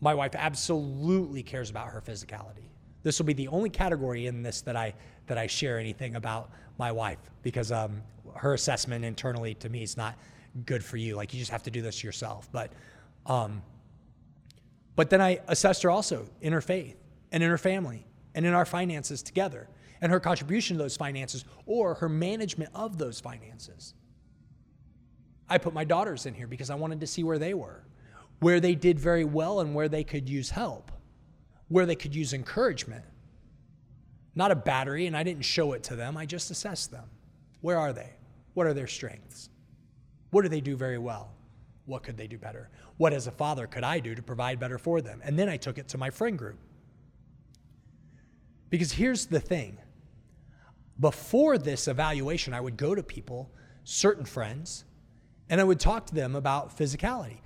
my 0.02 0.14
wife 0.14 0.36
absolutely 0.36 1.42
cares 1.42 1.72
about 1.72 1.88
her 1.88 2.02
physicality. 2.02 2.70
This 3.04 3.18
will 3.18 3.26
be 3.26 3.34
the 3.34 3.48
only 3.48 3.70
category 3.72 4.28
in 4.28 4.44
this 4.44 4.62
that 4.62 4.76
I 4.76 4.94
that 5.26 5.40
I 5.40 5.48
share 5.48 5.80
anything 5.80 6.16
about 6.16 6.52
my 6.78 6.92
wife 6.92 7.20
because 7.42 7.72
um, 7.72 8.04
her 8.36 8.54
assessment 8.54 9.04
internally 9.04 9.56
to 9.56 9.70
me 9.70 9.82
is 9.82 9.98
not 9.98 10.16
good 10.66 10.84
for 10.84 10.98
you. 10.98 11.16
Like 11.16 11.34
you 11.34 11.40
just 11.40 11.52
have 11.52 11.64
to 11.64 11.72
do 11.72 11.82
this 11.82 12.04
yourself. 12.04 12.50
But 12.52 12.72
um, 13.26 13.64
but 14.96 15.10
then 15.10 15.22
I 15.22 15.40
assessed 15.48 15.84
her 15.84 15.90
also 15.90 16.28
in 16.42 16.54
her 16.54 16.62
faith. 16.62 16.98
and 17.32 17.44
in 17.44 17.50
her 17.50 17.58
family 17.58 18.06
and 18.36 18.46
in 18.46 18.54
our 18.54 18.66
finances 18.66 19.24
together 19.24 19.68
and 20.02 20.12
her 20.12 20.20
contribution 20.20 20.78
to 20.78 20.84
those 20.84 20.98
finances 20.98 21.46
or 21.66 21.96
her 21.96 22.10
management 22.10 22.72
of 22.74 22.98
those 22.98 23.20
finances. 23.20 23.94
I 25.50 25.58
put 25.58 25.74
my 25.74 25.84
daughters 25.84 26.26
in 26.26 26.34
here 26.34 26.48
because 26.48 26.70
I 26.70 26.76
wanted 26.76 27.00
to 27.02 27.08
see 27.08 27.24
where 27.24 27.40
they 27.40 27.54
were, 27.54 27.84
where 28.40 28.60
they 28.60 28.76
did 28.76 29.00
very 29.00 29.24
well 29.24 29.62
and 29.62 29.74
where 29.74 29.90
they 29.90 30.04
could 30.04 30.28
use 30.28 30.50
help, 30.50 30.92
where 31.70 31.86
they 31.86 31.96
could 31.96 32.16
use 32.16 32.34
encouragement. 32.34 33.06
Not 34.36 34.52
a 34.52 34.56
battery, 34.56 35.08
and 35.08 35.18
I 35.18 35.24
didn't 35.24 35.46
show 35.46 35.74
it 35.74 35.84
to 35.84 35.96
them, 35.96 36.18
I 36.18 36.26
just 36.26 36.52
assessed 36.52 36.92
them. 36.92 37.10
Where 37.62 37.80
are 37.80 37.94
they? 37.94 38.14
What 38.54 38.68
are 38.68 38.74
their 38.74 38.88
strengths? 38.88 39.50
What 40.32 40.44
do 40.44 40.50
they 40.50 40.62
do 40.62 40.76
very 40.76 40.98
well? 40.98 41.32
What 41.86 42.04
could 42.04 42.18
they 42.18 42.28
do 42.28 42.38
better? 42.38 42.70
What, 42.98 43.14
as 43.14 43.28
a 43.28 43.32
father, 43.32 43.66
could 43.66 43.84
I 43.84 44.00
do 44.00 44.14
to 44.14 44.22
provide 44.22 44.60
better 44.60 44.78
for 44.78 45.02
them? 45.02 45.22
And 45.24 45.40
then 45.40 45.48
I 45.48 45.58
took 45.58 45.78
it 45.78 45.88
to 45.90 45.98
my 45.98 46.10
friend 46.10 46.38
group. 46.38 46.58
Because 48.70 48.92
here's 48.92 49.26
the 49.26 49.40
thing 49.40 49.78
before 51.00 51.58
this 51.58 51.88
evaluation, 51.88 52.54
I 52.54 52.62
would 52.62 52.78
go 52.78 52.96
to 52.96 53.04
people, 53.04 53.50
certain 53.84 54.26
friends, 54.26 54.86
and 55.50 55.62
I 55.62 55.64
would 55.64 55.80
talk 55.80 56.06
to 56.08 56.16
them 56.16 56.36
about 56.36 56.78
physicality. 56.78 57.38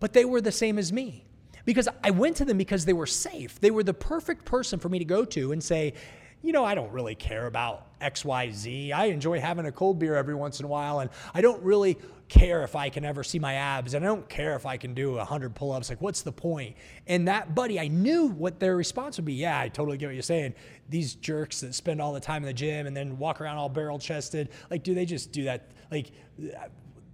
But 0.00 0.12
they 0.12 0.24
were 0.24 0.40
the 0.40 0.52
same 0.52 0.78
as 0.78 0.92
me. 0.92 1.24
Because 1.64 1.88
I 2.02 2.10
went 2.10 2.36
to 2.36 2.44
them 2.44 2.58
because 2.58 2.84
they 2.84 2.92
were 2.92 3.06
safe. 3.06 3.60
They 3.60 3.72
were 3.72 3.82
the 3.82 3.94
perfect 3.94 4.44
person 4.44 4.78
for 4.78 4.88
me 4.88 5.00
to 5.00 5.04
go 5.04 5.24
to 5.24 5.52
and 5.52 5.62
say, 5.62 5.94
you 6.42 6.52
know, 6.52 6.64
I 6.64 6.76
don't 6.76 6.92
really 6.92 7.16
care 7.16 7.46
about 7.46 7.98
XYZ. 8.00 8.92
I 8.92 9.06
enjoy 9.06 9.40
having 9.40 9.66
a 9.66 9.72
cold 9.72 9.98
beer 9.98 10.14
every 10.14 10.34
once 10.34 10.60
in 10.60 10.64
a 10.64 10.68
while, 10.68 11.00
and 11.00 11.10
I 11.34 11.40
don't 11.40 11.60
really 11.62 11.98
care 12.28 12.62
if 12.62 12.74
I 12.74 12.88
can 12.88 13.04
ever 13.04 13.22
see 13.22 13.38
my 13.38 13.54
abs, 13.54 13.94
and 13.94 14.04
I 14.04 14.08
don't 14.08 14.28
care 14.28 14.56
if 14.56 14.66
I 14.66 14.76
can 14.76 14.94
do 14.94 15.12
100 15.14 15.54
pull 15.54 15.72
ups. 15.72 15.90
Like, 15.90 16.00
what's 16.00 16.22
the 16.22 16.32
point? 16.32 16.76
And 17.06 17.28
that 17.28 17.54
buddy, 17.54 17.78
I 17.78 17.88
knew 17.88 18.28
what 18.28 18.58
their 18.60 18.76
response 18.76 19.16
would 19.16 19.24
be. 19.24 19.34
Yeah, 19.34 19.60
I 19.60 19.68
totally 19.68 19.96
get 19.96 20.06
what 20.06 20.14
you're 20.14 20.22
saying. 20.22 20.54
These 20.88 21.14
jerks 21.14 21.60
that 21.60 21.74
spend 21.74 22.00
all 22.00 22.12
the 22.12 22.20
time 22.20 22.42
in 22.42 22.46
the 22.46 22.54
gym 22.54 22.86
and 22.86 22.96
then 22.96 23.18
walk 23.18 23.40
around 23.40 23.56
all 23.56 23.68
barrel 23.68 23.98
chested, 23.98 24.50
like, 24.70 24.82
do 24.82 24.94
they 24.94 25.04
just 25.04 25.32
do 25.32 25.44
that? 25.44 25.70
Like, 25.90 26.12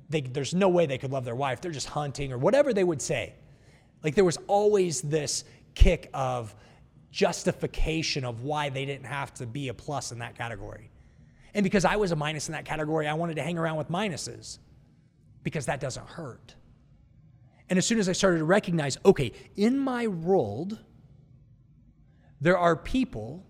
they, 0.08 0.22
there's 0.22 0.54
no 0.54 0.68
way 0.68 0.86
they 0.86 0.98
could 0.98 1.12
love 1.12 1.24
their 1.24 1.36
wife. 1.36 1.60
They're 1.60 1.72
just 1.72 1.88
hunting 1.88 2.32
or 2.32 2.38
whatever 2.38 2.72
they 2.72 2.84
would 2.84 3.02
say. 3.02 3.34
Like, 4.02 4.14
there 4.14 4.24
was 4.24 4.38
always 4.46 5.02
this 5.02 5.44
kick 5.74 6.10
of, 6.12 6.54
justification 7.12 8.24
of 8.24 8.42
why 8.42 8.70
they 8.70 8.86
didn't 8.86 9.04
have 9.04 9.32
to 9.34 9.46
be 9.46 9.68
a 9.68 9.74
plus 9.74 10.10
in 10.10 10.18
that 10.18 10.34
category. 10.34 10.90
And 11.54 11.62
because 11.62 11.84
I 11.84 11.96
was 11.96 12.10
a 12.10 12.16
minus 12.16 12.48
in 12.48 12.52
that 12.52 12.64
category, 12.64 13.06
I 13.06 13.14
wanted 13.14 13.36
to 13.36 13.42
hang 13.42 13.58
around 13.58 13.76
with 13.76 13.90
minuses 13.90 14.58
because 15.42 15.66
that 15.66 15.80
doesn't 15.80 16.06
hurt. 16.06 16.54
And 17.68 17.78
as 17.78 17.86
soon 17.86 17.98
as 17.98 18.08
I 18.08 18.12
started 18.12 18.38
to 18.38 18.44
recognize, 18.44 18.98
okay, 19.04 19.32
in 19.56 19.78
my 19.78 20.06
world, 20.06 20.78
there 22.40 22.58
are 22.58 22.76
people 22.76 23.46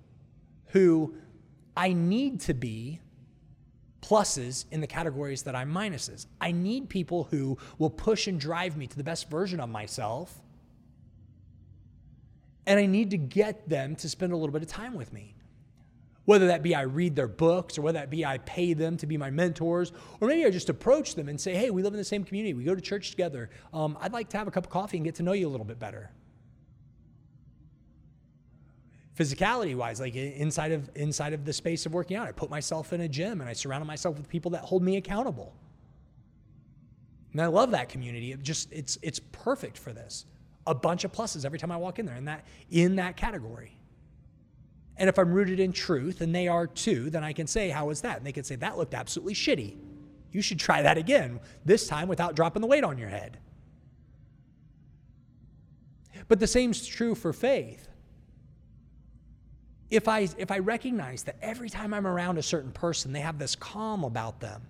who 0.67 1.17
I 1.77 1.93
need 1.93 2.41
to 2.43 2.55
be 2.55 3.01
pluses 4.01 4.65
in 4.71 4.81
the 4.81 4.87
categories 4.87 5.43
that 5.45 5.55
I'm 5.55 5.73
minuses. 5.73 6.27
I 6.41 6.53
need 6.53 6.89
people 6.89 7.25
who 7.25 7.59
will 7.79 7.91
push 7.91 8.27
and 8.27 8.39
drive 8.39 8.77
me 8.77 8.87
to 8.87 8.97
the 8.97 9.05
best 9.05 9.31
version 9.31 9.61
of 9.61 9.69
myself 9.69 10.43
and 12.67 12.79
I 12.79 12.87
need 12.87 13.11
to 13.11 13.19
get 13.19 13.69
them 13.69 13.97
to 13.97 14.09
spend 14.09 14.33
a 14.33 14.37
little 14.37 14.53
bit 14.53 14.63
of 14.63 14.69
time 14.69 14.95
with 14.95 15.13
me. 15.13 15.35
Whether 16.33 16.47
that 16.47 16.63
be 16.63 16.75
I 16.75 16.85
read 16.85 17.15
their 17.15 17.29
books, 17.29 17.77
or 17.77 17.83
whether 17.83 17.99
that 17.99 18.09
be 18.09 18.25
I 18.25 18.39
pay 18.39 18.73
them 18.73 18.97
to 18.97 19.07
be 19.07 19.19
my 19.19 19.29
mentors, 19.29 19.93
or 20.19 20.29
maybe 20.29 20.47
I 20.47 20.51
just 20.51 20.71
approach 20.71 21.15
them 21.15 21.29
and 21.29 21.39
say, 21.39 21.55
hey, 21.55 21.69
we 21.69 21.83
live 21.83 21.93
in 21.93 21.99
the 21.99 22.05
same 22.05 22.25
community. 22.25 22.55
We 22.55 22.65
go 22.65 22.75
to 22.75 22.81
church 22.81 23.11
together. 23.11 23.51
Um, 23.75 23.99
I'd 24.01 24.15
like 24.15 24.31
to 24.31 24.39
have 24.39 24.49
a 24.49 24.51
cup 24.51 24.65
of 24.65 24.71
coffee 24.71 24.97
and 24.97 25.05
get 25.05 25.17
to 25.17 25.23
know 25.23 25.35
you 25.35 25.47
a 25.47 25.51
little 25.51 25.67
bit 25.67 25.79
better. 25.79 26.11
Physicality 29.15 29.77
wise, 29.77 30.01
like 30.01 30.17
inside 30.17 30.73
of 30.73 30.89
inside 30.95 31.35
of 31.35 31.45
the 31.45 31.53
space 31.53 31.85
of 31.85 31.93
working 31.93 32.17
out, 32.17 32.27
I 32.27 32.33
put 32.33 32.49
myself 32.49 32.95
in 32.95 33.03
a 33.03 33.09
gym 33.09 33.43
and 33.43 33.51
I 33.51 33.53
surround 33.53 33.87
myself 33.87 34.17
with 34.17 34.27
people 34.27 34.53
that 34.53 34.63
hold 34.63 34.83
me 34.83 34.97
accountable. 34.97 35.55
And 37.33 37.43
I 37.43 37.47
love 37.49 37.73
that 37.73 37.91
community. 37.91 38.33
It 38.33 38.43
just 38.43 38.73
it's 38.73 38.97
it's 39.03 39.21
perfect 39.33 39.77
for 39.77 39.93
this 39.93 40.25
a 40.67 40.75
bunch 40.75 41.05
of 41.05 41.13
pluses 41.13 41.45
every 41.45 41.59
time 41.59 41.71
I 41.71 41.77
walk 41.77 41.99
in 41.99 42.07
there 42.07 42.17
in 42.17 42.25
that 42.25 42.47
in 42.71 42.97
that 42.97 43.19
category. 43.19 43.77
And 45.03 45.09
if 45.09 45.19
I'm 45.19 45.33
rooted 45.33 45.59
in 45.59 45.73
truth 45.73 46.21
and 46.21 46.33
they 46.33 46.47
are 46.47 46.65
too, 46.65 47.11
then 47.11 47.25
I 47.25 47.33
can 47.33 47.49
say, 47.49 47.71
How 47.71 47.87
was 47.87 48.03
that? 48.03 48.19
And 48.19 48.25
they 48.25 48.31
can 48.31 48.45
say, 48.45 48.55
That 48.55 48.79
looked 48.79 48.95
absolutely 48.95 49.35
shitty. 49.35 49.75
You 50.31 50.41
should 50.41 50.61
try 50.61 50.81
that 50.83 50.97
again, 50.97 51.41
this 51.65 51.89
time 51.89 52.07
without 52.07 52.37
dropping 52.37 52.63
the 52.63 52.69
weight 52.69 52.85
on 52.85 52.99
your 52.99 53.09
head. 53.09 53.39
But 56.29 56.39
the 56.39 56.47
same's 56.47 56.87
true 56.87 57.17
for 57.17 57.33
faith. 57.33 57.89
If 59.91 60.07
I, 60.07 60.29
if 60.39 60.53
I 60.53 60.61
recognize 60.61 61.25
that 61.25 61.35
every 61.43 61.69
time 61.69 61.93
I'm 61.93 62.07
around 62.07 62.39
a 62.39 62.43
certain 62.43 62.71
person, 62.71 63.13
they 63.13 63.21
have 63.23 63.41
this 63.41 63.57
calm 63.57 64.05
about 64.05 64.39
them, 64.39 64.63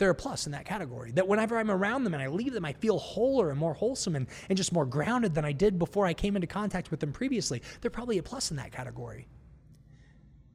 they're 0.00 0.10
a 0.10 0.14
plus 0.14 0.46
in 0.46 0.52
that 0.52 0.64
category. 0.64 1.12
That 1.12 1.28
whenever 1.28 1.58
I'm 1.58 1.70
around 1.70 2.04
them 2.04 2.14
and 2.14 2.22
I 2.22 2.28
leave 2.28 2.54
them, 2.54 2.64
I 2.64 2.72
feel 2.72 2.98
wholer 2.98 3.50
and 3.50 3.58
more 3.58 3.74
wholesome 3.74 4.16
and, 4.16 4.26
and 4.48 4.56
just 4.56 4.72
more 4.72 4.86
grounded 4.86 5.34
than 5.34 5.44
I 5.44 5.52
did 5.52 5.78
before 5.78 6.06
I 6.06 6.14
came 6.14 6.36
into 6.36 6.46
contact 6.46 6.90
with 6.90 7.00
them 7.00 7.12
previously. 7.12 7.62
They're 7.80 7.90
probably 7.90 8.16
a 8.16 8.22
plus 8.22 8.50
in 8.50 8.56
that 8.56 8.72
category. 8.72 9.28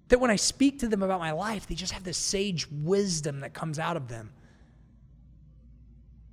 That 0.07 0.19
when 0.19 0.31
I 0.31 0.35
speak 0.35 0.79
to 0.79 0.87
them 0.87 1.03
about 1.03 1.19
my 1.19 1.31
life, 1.31 1.67
they 1.67 1.75
just 1.75 1.93
have 1.93 2.03
this 2.03 2.17
sage 2.17 2.67
wisdom 2.71 3.41
that 3.41 3.53
comes 3.53 3.77
out 3.77 3.95
of 3.95 4.07
them 4.07 4.31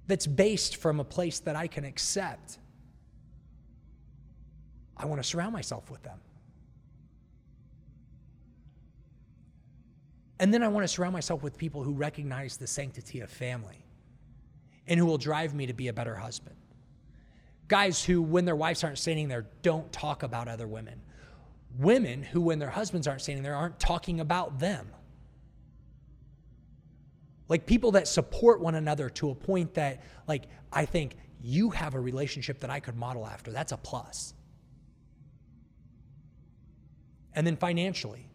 that's 0.07 0.27
based 0.27 0.77
from 0.77 0.99
a 0.99 1.05
place 1.05 1.39
that 1.41 1.55
I 1.55 1.67
can 1.67 1.85
accept. 1.85 2.57
I 4.97 5.05
want 5.05 5.23
to 5.23 5.29
surround 5.29 5.53
myself 5.53 5.91
with 5.91 6.03
them. 6.03 6.19
And 10.43 10.53
then 10.53 10.65
I 10.65 10.67
want 10.67 10.83
to 10.83 10.89
surround 10.89 11.13
myself 11.13 11.45
with 11.45 11.57
people 11.57 11.85
who 11.85 11.93
recognize 11.93 12.57
the 12.57 12.67
sanctity 12.67 13.21
of 13.21 13.31
family 13.31 13.87
and 14.89 14.99
who 14.99 15.07
will 15.07 15.17
drive 15.17 15.55
me 15.55 15.67
to 15.67 15.73
be 15.73 15.87
a 15.87 15.93
better 15.93 16.17
husband. 16.17 16.57
Guys 17.69 18.05
who, 18.05 18.21
when 18.21 18.45
their 18.45 18.57
wives 18.57 18.83
aren't 18.83 18.99
standing 18.99 19.29
there, 19.29 19.47
don't 19.63 19.93
talk 19.93 20.25
about 20.25 20.49
other 20.49 20.67
women. 20.67 21.01
Women 21.79 22.25
who, 22.25 22.41
when 22.41 22.59
their 22.59 22.71
husbands 22.71 23.07
aren't 23.07 23.23
standing 23.23 23.45
there, 23.45 23.55
aren't 23.55 23.79
talking 23.79 24.19
about 24.19 24.59
them. 24.59 24.89
Like 27.47 27.65
people 27.65 27.93
that 27.93 28.09
support 28.09 28.61
one 28.61 28.75
another 28.75 29.11
to 29.11 29.31
a 29.31 29.37
point 29.37 29.75
that, 29.75 30.03
like, 30.27 30.47
I 30.73 30.87
think 30.87 31.15
you 31.41 31.71
have 31.71 31.95
a 31.95 32.01
relationship 32.01 32.59
that 32.59 32.69
I 32.69 32.81
could 32.81 32.97
model 32.97 33.29
after. 33.29 33.53
That's 33.53 33.71
a 33.71 33.77
plus. 33.77 34.35
And 37.33 37.47
then 37.47 37.57
financially, 37.57 38.29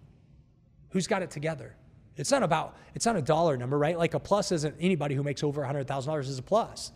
who's 0.91 1.05
got 1.05 1.21
it 1.21 1.31
together? 1.31 1.75
It's 2.17 2.31
not 2.31 2.43
about, 2.43 2.75
it's 2.95 3.05
not 3.05 3.15
a 3.15 3.21
dollar 3.21 3.55
number, 3.57 3.77
right? 3.77 3.97
Like 3.97 4.13
a 4.13 4.19
plus 4.19 4.51
isn't 4.51 4.75
anybody 4.79 5.15
who 5.15 5.23
makes 5.23 5.43
over 5.43 5.61
$100,000 5.61 6.19
is 6.21 6.39
a 6.39 6.41
plus. 6.41 6.91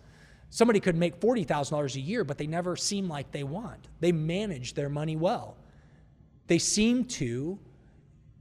Somebody 0.49 0.79
could 0.79 0.95
make 0.95 1.19
$40,000 1.19 1.95
a 1.95 1.99
year, 1.99 2.23
but 2.23 2.37
they 2.37 2.47
never 2.47 2.75
seem 2.75 3.07
like 3.07 3.31
they 3.31 3.43
want. 3.43 3.87
They 3.99 4.11
manage 4.11 4.73
their 4.73 4.89
money 4.89 5.15
well. 5.15 5.55
They 6.47 6.57
seem 6.57 7.05
to 7.05 7.57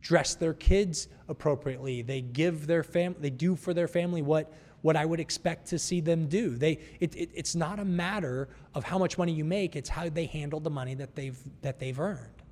dress 0.00 0.34
their 0.34 0.54
kids 0.54 1.08
appropriately. 1.28 2.02
They 2.02 2.22
give 2.22 2.66
their 2.66 2.82
family, 2.82 3.18
they 3.20 3.30
do 3.30 3.54
for 3.54 3.74
their 3.74 3.86
family 3.86 4.22
what, 4.22 4.52
what 4.80 4.96
I 4.96 5.04
would 5.04 5.20
expect 5.20 5.68
to 5.68 5.78
see 5.78 6.00
them 6.00 6.26
do. 6.26 6.56
They, 6.56 6.78
it, 6.98 7.14
it, 7.14 7.30
it's 7.34 7.54
not 7.54 7.78
a 7.78 7.84
matter 7.84 8.48
of 8.74 8.82
how 8.82 8.98
much 8.98 9.18
money 9.18 9.32
you 9.32 9.44
make, 9.44 9.76
it's 9.76 9.88
how 9.88 10.08
they 10.08 10.24
handle 10.26 10.58
the 10.58 10.70
money 10.70 10.94
that 10.94 11.14
they've, 11.14 11.38
that 11.60 11.78
they've 11.78 12.00
earned. 12.00 12.42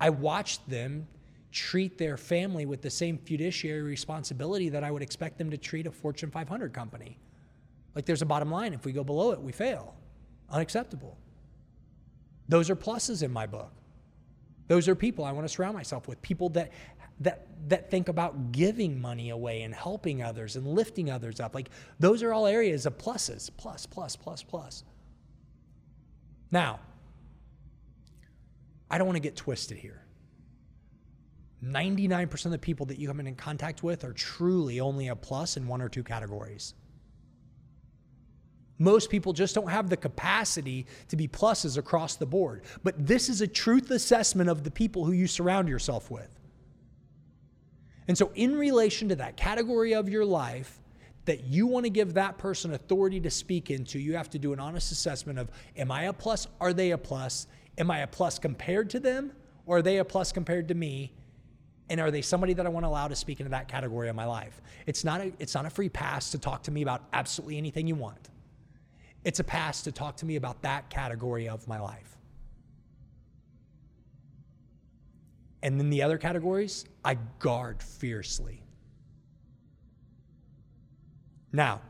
I 0.00 0.10
watched 0.10 0.68
them 0.68 1.06
treat 1.52 1.98
their 1.98 2.16
family 2.16 2.66
with 2.66 2.82
the 2.82 2.90
same 2.90 3.18
fiduciary 3.18 3.82
responsibility 3.82 4.68
that 4.68 4.84
I 4.84 4.90
would 4.90 5.02
expect 5.02 5.38
them 5.38 5.50
to 5.50 5.56
treat 5.56 5.86
a 5.86 5.90
Fortune 5.90 6.30
500 6.30 6.72
company. 6.72 7.18
Like 7.94 8.04
there's 8.04 8.22
a 8.22 8.26
bottom 8.26 8.50
line. 8.50 8.74
If 8.74 8.84
we 8.84 8.92
go 8.92 9.02
below 9.02 9.32
it, 9.32 9.40
we 9.40 9.52
fail. 9.52 9.94
Unacceptable. 10.50 11.16
Those 12.48 12.70
are 12.70 12.76
pluses 12.76 13.22
in 13.22 13.32
my 13.32 13.46
book. 13.46 13.72
Those 14.68 14.88
are 14.88 14.94
people 14.94 15.24
I 15.24 15.32
want 15.32 15.46
to 15.46 15.52
surround 15.52 15.74
myself 15.74 16.08
with. 16.08 16.20
People 16.22 16.50
that 16.50 16.72
that 17.20 17.46
that 17.68 17.90
think 17.90 18.08
about 18.08 18.52
giving 18.52 19.00
money 19.00 19.30
away 19.30 19.62
and 19.62 19.74
helping 19.74 20.22
others 20.22 20.56
and 20.56 20.66
lifting 20.66 21.10
others 21.10 21.40
up. 21.40 21.54
Like 21.54 21.70
those 21.98 22.22
are 22.22 22.32
all 22.32 22.46
areas 22.46 22.86
of 22.86 22.96
pluses. 22.98 23.50
Plus, 23.56 23.86
plus, 23.86 24.14
plus, 24.16 24.42
plus. 24.42 24.84
Now, 26.50 26.80
I 28.90 28.98
don't 28.98 29.06
want 29.06 29.16
to 29.16 29.20
get 29.20 29.36
twisted 29.36 29.78
here. 29.78 30.02
99% 31.64 32.44
of 32.44 32.50
the 32.52 32.58
people 32.58 32.86
that 32.86 32.98
you 32.98 33.08
come 33.08 33.20
in 33.20 33.34
contact 33.34 33.82
with 33.82 34.04
are 34.04 34.12
truly 34.12 34.80
only 34.80 35.08
a 35.08 35.16
plus 35.16 35.56
in 35.56 35.66
one 35.66 35.82
or 35.82 35.88
two 35.88 36.04
categories. 36.04 36.74
Most 38.78 39.10
people 39.10 39.32
just 39.32 39.56
don't 39.56 39.68
have 39.68 39.90
the 39.90 39.96
capacity 39.96 40.86
to 41.08 41.16
be 41.16 41.26
pluses 41.26 41.76
across 41.76 42.14
the 42.14 42.26
board. 42.26 42.62
But 42.84 43.06
this 43.06 43.28
is 43.28 43.40
a 43.40 43.46
truth 43.46 43.90
assessment 43.90 44.48
of 44.48 44.62
the 44.62 44.70
people 44.70 45.04
who 45.04 45.12
you 45.12 45.26
surround 45.26 45.68
yourself 45.68 46.10
with. 46.10 46.38
And 48.06 48.16
so, 48.16 48.30
in 48.36 48.56
relation 48.56 49.08
to 49.08 49.16
that 49.16 49.36
category 49.36 49.94
of 49.94 50.08
your 50.08 50.24
life, 50.24 50.78
that 51.24 51.44
you 51.44 51.66
want 51.66 51.84
to 51.84 51.90
give 51.90 52.14
that 52.14 52.38
person 52.38 52.72
authority 52.72 53.20
to 53.20 53.30
speak 53.30 53.70
into, 53.70 53.98
you 53.98 54.16
have 54.16 54.30
to 54.30 54.38
do 54.38 54.54
an 54.54 54.60
honest 54.60 54.92
assessment 54.92 55.38
of 55.38 55.50
am 55.76 55.90
I 55.92 56.04
a 56.04 56.12
plus? 56.12 56.46
Are 56.58 56.72
they 56.72 56.92
a 56.92 56.98
plus? 56.98 57.46
Am 57.76 57.90
I 57.90 57.98
a 57.98 58.06
plus 58.06 58.38
compared 58.38 58.88
to 58.90 59.00
them? 59.00 59.32
Or 59.66 59.78
are 59.78 59.82
they 59.82 59.98
a 59.98 60.06
plus 60.06 60.32
compared 60.32 60.68
to 60.68 60.74
me? 60.74 61.12
And 61.90 62.00
are 62.00 62.10
they 62.10 62.22
somebody 62.22 62.52
that 62.54 62.66
I 62.66 62.68
want 62.68 62.84
to 62.84 62.88
allow 62.88 63.08
to 63.08 63.16
speak 63.16 63.40
into 63.40 63.50
that 63.50 63.68
category 63.68 64.08
of 64.08 64.16
my 64.16 64.26
life? 64.26 64.60
It's 64.86 65.04
not 65.04 65.20
a, 65.20 65.32
it's 65.38 65.54
not 65.54 65.64
a 65.64 65.70
free 65.70 65.88
pass 65.88 66.30
to 66.32 66.38
talk 66.38 66.62
to 66.64 66.70
me 66.70 66.82
about 66.82 67.02
absolutely 67.12 67.56
anything 67.56 67.86
you 67.86 67.94
want. 67.94 68.28
It's 69.24 69.40
a 69.40 69.44
pass 69.44 69.82
to 69.82 69.92
talk 69.92 70.16
to 70.18 70.26
me 70.26 70.36
about 70.36 70.62
that 70.62 70.90
category 70.90 71.48
of 71.48 71.66
my 71.66 71.80
life. 71.80 72.16
And 75.62 75.78
then 75.78 75.90
the 75.90 76.02
other 76.02 76.18
categories, 76.18 76.84
I 77.04 77.16
guard 77.38 77.82
fiercely. 77.82 78.62
Now, 81.52 81.80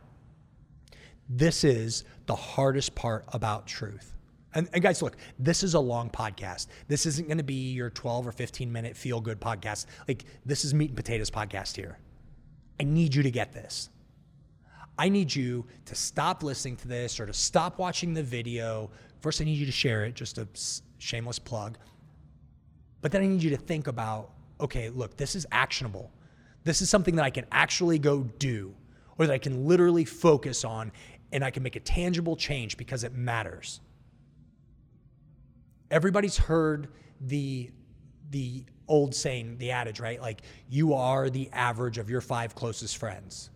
this 1.29 1.65
is 1.65 2.05
the 2.27 2.37
hardest 2.37 2.95
part 2.95 3.25
about 3.29 3.67
truth. 3.67 4.15
And, 4.55 4.69
and, 4.73 4.83
guys, 4.83 5.03
look, 5.03 5.17
this 5.39 5.63
is 5.63 5.75
a 5.75 5.81
long 5.81 6.09
podcast. 6.09 6.69
This 6.89 7.05
isn't 7.05 7.29
going 7.29 7.39
to 7.39 7.45
be 7.45 7.73
your 7.73 7.91
12 7.91 8.27
or 8.27 8.33
15 8.33 8.73
minute 8.73 8.97
feel 8.97 9.21
good 9.21 9.41
podcast. 9.41 9.87
Like, 10.07 10.25
this 10.47 10.65
is 10.65 10.73
meat 10.73 10.91
and 10.91 10.97
potatoes 10.97 11.31
podcast 11.31 11.77
here. 11.77 11.99
I 12.81 12.85
need 12.85 13.15
you 13.15 13.23
to 13.23 13.31
get 13.31 13.53
this. 13.53 13.91
I 14.99 15.09
need 15.09 15.35
you 15.35 15.67
to 15.85 15.95
stop 15.95 16.43
listening 16.43 16.77
to 16.77 16.89
this 16.89 17.21
or 17.21 17.27
to 17.27 17.33
stop 17.33 17.79
watching 17.79 18.15
the 18.15 18.23
video. 18.23 18.91
First, 19.21 19.41
I 19.41 19.45
need 19.45 19.59
you 19.59 19.67
to 19.67 19.73
share 19.73 20.05
it, 20.05 20.15
just 20.15 20.39
a 20.39 20.49
shameless 20.99 21.39
plug. 21.39 21.79
But 23.01 23.13
then 23.13 23.23
I 23.23 23.27
need 23.27 23.43
you 23.43 23.51
to 23.51 23.57
think 23.57 23.87
about 23.87 24.33
okay, 24.61 24.89
look, 24.91 25.17
this 25.17 25.37
is 25.37 25.47
actionable. 25.53 26.11
This 26.65 26.83
is 26.83 26.91
something 26.91 27.15
that 27.15 27.25
I 27.25 27.31
can 27.31 27.47
actually 27.53 27.99
go 27.99 28.25
do 28.41 28.75
or 29.17 29.27
that 29.27 29.33
I 29.33 29.39
can 29.39 29.67
literally 29.67 30.05
focus 30.05 30.65
on 30.65 30.91
and 31.33 31.45
I 31.45 31.51
can 31.53 31.63
make 31.63 31.77
a 31.77 31.81
tangible 31.81 32.35
change 32.35 32.77
because 32.77 33.05
it 33.05 33.15
matters. 33.15 33.81
Everybody's 35.91 36.37
heard 36.37 36.89
the 37.21 37.71
the 38.31 38.65
old 38.89 39.15
saying, 39.15 39.57
the 39.59 39.71
adage, 39.71 40.01
right? 40.01 40.21
Like 40.21 40.43
you 40.69 40.95
are 40.95 41.31
the 41.31 41.49
average 41.53 41.99
of 41.99 42.11
your 42.11 42.21
five 42.21 42.55
closest 42.55 42.97
friends. 42.97 43.51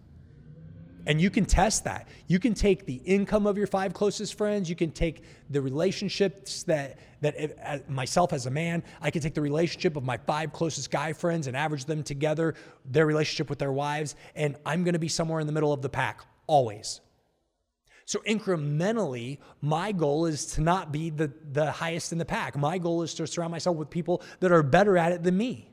And 1.07 1.21
you 1.21 1.31
can 1.31 1.45
test 1.45 1.85
that. 1.85 2.07
You 2.29 2.39
can 2.39 2.55
take 2.55 2.87
the 2.87 3.01
income 3.05 3.47
of 3.47 3.59
your 3.59 3.67
five 3.67 3.93
closest 3.93 4.39
friends. 4.39 4.71
You 4.71 4.77
can 4.77 4.93
take 4.93 5.25
the 5.51 5.61
relationships 5.61 6.62
that 6.65 6.99
that 7.21 7.37
it, 7.37 7.59
uh, 7.65 7.79
myself 7.89 8.33
as 8.33 8.47
a 8.47 8.51
man, 8.51 8.83
I 9.01 9.11
can 9.11 9.23
take 9.23 9.35
the 9.35 9.41
relationship 9.41 9.97
of 9.97 10.05
my 10.05 10.17
five 10.17 10.53
closest 10.53 10.91
guy 10.91 11.12
friends 11.12 11.47
and 11.47 11.57
average 11.57 11.85
them 11.85 12.03
together, 12.03 12.55
their 12.85 13.07
relationship 13.07 13.49
with 13.49 13.59
their 13.59 13.73
wives, 13.73 14.17
and 14.35 14.57
I'm 14.67 14.83
going 14.85 14.95
to 14.95 14.99
be 14.99 15.09
somewhere 15.09 15.41
in 15.41 15.47
the 15.47 15.53
middle 15.53 15.73
of 15.73 15.83
the 15.83 15.89
pack 15.89 16.23
always. 16.47 17.01
So 18.12 18.19
incrementally, 18.26 19.38
my 19.62 19.90
goal 19.90 20.26
is 20.26 20.45
to 20.52 20.61
not 20.61 20.92
be 20.92 21.09
the, 21.09 21.33
the 21.52 21.73
highest 21.73 22.12
in 22.12 22.19
the 22.19 22.26
pack. 22.26 22.59
My 22.59 22.76
goal 22.76 23.00
is 23.00 23.14
to 23.14 23.26
surround 23.26 23.52
myself 23.52 23.78
with 23.78 23.88
people 23.88 24.21
that 24.40 24.52
are 24.52 24.62
better 24.62 24.99
at 24.99 25.12
it 25.12 25.23
than 25.23 25.35
me 25.35 25.71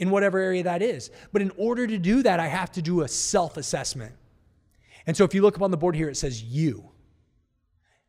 in 0.00 0.10
whatever 0.10 0.36
area 0.36 0.64
that 0.64 0.82
is. 0.82 1.12
But 1.32 1.42
in 1.42 1.52
order 1.58 1.86
to 1.86 1.96
do 1.96 2.24
that, 2.24 2.40
I 2.40 2.48
have 2.48 2.72
to 2.72 2.82
do 2.82 3.02
a 3.02 3.08
self 3.08 3.56
assessment. 3.56 4.16
And 5.06 5.16
so 5.16 5.22
if 5.22 5.32
you 5.32 5.42
look 5.42 5.54
up 5.54 5.62
on 5.62 5.70
the 5.70 5.76
board 5.76 5.94
here, 5.94 6.08
it 6.08 6.16
says 6.16 6.42
you. 6.42 6.90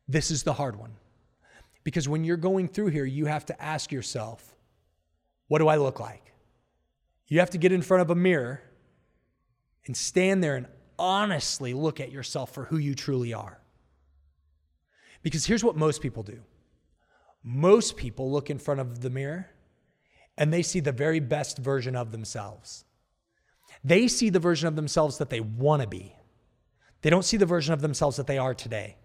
This 0.08 0.32
is 0.32 0.42
the 0.42 0.54
hard 0.54 0.74
one. 0.74 0.96
Because 1.84 2.08
when 2.08 2.24
you're 2.24 2.36
going 2.36 2.66
through 2.66 2.88
here, 2.88 3.04
you 3.04 3.26
have 3.26 3.46
to 3.46 3.62
ask 3.62 3.92
yourself, 3.92 4.56
what 5.46 5.60
do 5.60 5.68
I 5.68 5.76
look 5.76 6.00
like? 6.00 6.32
You 7.28 7.38
have 7.38 7.50
to 7.50 7.58
get 7.58 7.70
in 7.70 7.80
front 7.80 8.00
of 8.00 8.10
a 8.10 8.16
mirror 8.16 8.60
and 9.86 9.96
stand 9.96 10.42
there 10.42 10.56
and 10.56 10.66
honestly 11.00 11.74
look 11.74 11.98
at 11.98 12.12
yourself 12.12 12.54
for 12.54 12.64
who 12.64 12.76
you 12.76 12.94
truly 12.94 13.32
are. 13.32 13.58
Because 15.22 15.46
here's 15.46 15.64
what 15.64 15.76
most 15.76 16.00
people 16.00 16.22
do 16.22 16.40
most 17.42 17.96
people 17.96 18.30
look 18.30 18.50
in 18.50 18.58
front 18.58 18.80
of 18.80 19.00
the 19.00 19.10
mirror 19.10 19.48
and 20.36 20.52
they 20.52 20.62
see 20.62 20.80
the 20.80 20.92
very 20.92 21.20
best 21.20 21.58
version 21.58 21.96
of 21.96 22.12
themselves. 22.12 22.84
They 23.82 24.08
see 24.08 24.30
the 24.30 24.38
version 24.38 24.68
of 24.68 24.76
themselves 24.76 25.18
that 25.18 25.30
they 25.30 25.40
want 25.40 25.82
to 25.82 25.88
be. 25.88 26.14
They 27.02 27.10
don't 27.10 27.24
see 27.24 27.38
the 27.38 27.46
version 27.46 27.72
of 27.72 27.80
themselves 27.80 28.16
that 28.16 28.26
they 28.26 28.38
are 28.38 28.54
today. 28.54 28.96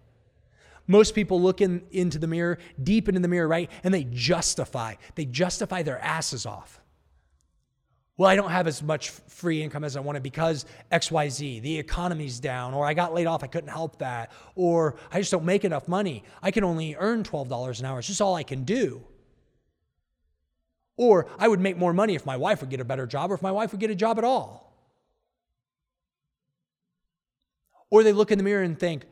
Most 0.86 1.14
people 1.14 1.40
look 1.40 1.60
in, 1.60 1.82
into 1.90 2.18
the 2.18 2.26
mirror, 2.26 2.58
deep 2.82 3.08
into 3.08 3.20
the 3.20 3.28
mirror, 3.28 3.48
right? 3.48 3.70
And 3.82 3.92
they 3.92 4.04
justify. 4.04 4.94
They 5.14 5.24
justify 5.24 5.82
their 5.82 5.98
asses 5.98 6.46
off. 6.46 6.80
Well, 8.18 8.30
I 8.30 8.36
don't 8.36 8.50
have 8.50 8.66
as 8.66 8.82
much 8.82 9.10
free 9.10 9.62
income 9.62 9.84
as 9.84 9.94
I 9.94 10.00
wanted 10.00 10.22
because 10.22 10.64
XYZ, 10.90 11.60
the 11.60 11.78
economy's 11.78 12.40
down, 12.40 12.72
or 12.72 12.86
I 12.86 12.94
got 12.94 13.12
laid 13.12 13.26
off, 13.26 13.44
I 13.44 13.46
couldn't 13.46 13.68
help 13.68 13.98
that, 13.98 14.32
or 14.54 14.96
I 15.12 15.18
just 15.18 15.30
don't 15.30 15.44
make 15.44 15.64
enough 15.64 15.86
money. 15.86 16.24
I 16.42 16.50
can 16.50 16.64
only 16.64 16.96
earn 16.98 17.24
$12 17.24 17.80
an 17.80 17.84
hour. 17.84 17.98
It's 17.98 18.08
just 18.08 18.22
all 18.22 18.34
I 18.34 18.42
can 18.42 18.64
do. 18.64 19.04
Or 20.96 21.26
I 21.38 21.46
would 21.46 21.60
make 21.60 21.76
more 21.76 21.92
money 21.92 22.14
if 22.14 22.24
my 22.24 22.38
wife 22.38 22.62
would 22.62 22.70
get 22.70 22.80
a 22.80 22.84
better 22.86 23.06
job 23.06 23.30
or 23.30 23.34
if 23.34 23.42
my 23.42 23.52
wife 23.52 23.72
would 23.72 23.80
get 23.80 23.90
a 23.90 23.94
job 23.94 24.16
at 24.16 24.24
all. 24.24 24.74
Or 27.90 28.02
they 28.02 28.14
look 28.14 28.32
in 28.32 28.38
the 28.38 28.44
mirror 28.44 28.62
and 28.62 28.78
think, 28.78 29.04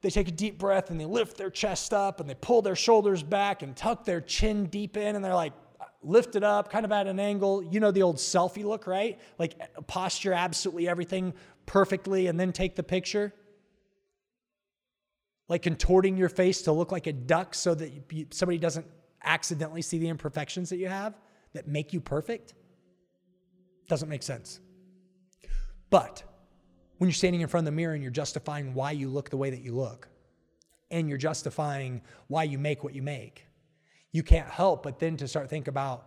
they 0.00 0.08
take 0.10 0.28
a 0.28 0.32
deep 0.32 0.58
breath 0.58 0.90
and 0.90 0.98
they 0.98 1.04
lift 1.04 1.36
their 1.36 1.50
chest 1.50 1.92
up 1.92 2.20
and 2.20 2.28
they 2.28 2.34
pull 2.34 2.62
their 2.62 2.76
shoulders 2.76 3.22
back 3.22 3.62
and 3.62 3.76
tuck 3.76 4.04
their 4.04 4.20
chin 4.20 4.66
deep 4.66 4.96
in 4.96 5.14
and 5.14 5.24
they're 5.24 5.34
like, 5.34 5.52
lift 6.04 6.36
it 6.36 6.44
up, 6.44 6.70
kind 6.70 6.84
of 6.84 6.92
at 6.92 7.06
an 7.06 7.18
angle. 7.18 7.62
You 7.62 7.80
know 7.80 7.90
the 7.90 8.02
old 8.02 8.16
selfie 8.16 8.64
look, 8.64 8.86
right? 8.86 9.18
Like 9.38 9.58
posture 9.86 10.32
absolutely 10.32 10.88
everything 10.88 11.34
perfectly 11.66 12.26
and 12.26 12.38
then 12.38 12.52
take 12.52 12.76
the 12.76 12.82
picture. 12.82 13.32
Like 15.48 15.62
contorting 15.62 16.16
your 16.16 16.28
face 16.28 16.62
to 16.62 16.72
look 16.72 16.92
like 16.92 17.06
a 17.06 17.12
duck 17.12 17.54
so 17.54 17.74
that 17.74 17.90
somebody 18.30 18.58
doesn't 18.58 18.86
accidentally 19.22 19.82
see 19.82 19.98
the 19.98 20.08
imperfections 20.08 20.70
that 20.70 20.76
you 20.76 20.88
have 20.88 21.14
that 21.52 21.68
make 21.68 21.92
you 21.92 22.00
perfect? 22.00 22.54
Doesn't 23.88 24.08
make 24.08 24.22
sense. 24.22 24.60
But 25.90 26.22
when 26.98 27.08
you're 27.08 27.14
standing 27.14 27.40
in 27.40 27.48
front 27.48 27.66
of 27.66 27.72
the 27.72 27.76
mirror 27.76 27.94
and 27.94 28.02
you're 28.02 28.12
justifying 28.12 28.74
why 28.74 28.92
you 28.92 29.08
look 29.08 29.30
the 29.30 29.36
way 29.36 29.50
that 29.50 29.60
you 29.60 29.74
look, 29.74 30.08
and 30.90 31.08
you're 31.08 31.18
justifying 31.18 32.02
why 32.28 32.44
you 32.44 32.58
make 32.58 32.84
what 32.84 32.94
you 32.94 33.02
make, 33.02 33.46
you 34.14 34.22
can't 34.22 34.48
help 34.48 34.84
but 34.84 35.00
then 35.00 35.16
to 35.16 35.26
start 35.26 35.50
think 35.50 35.66
about, 35.66 36.06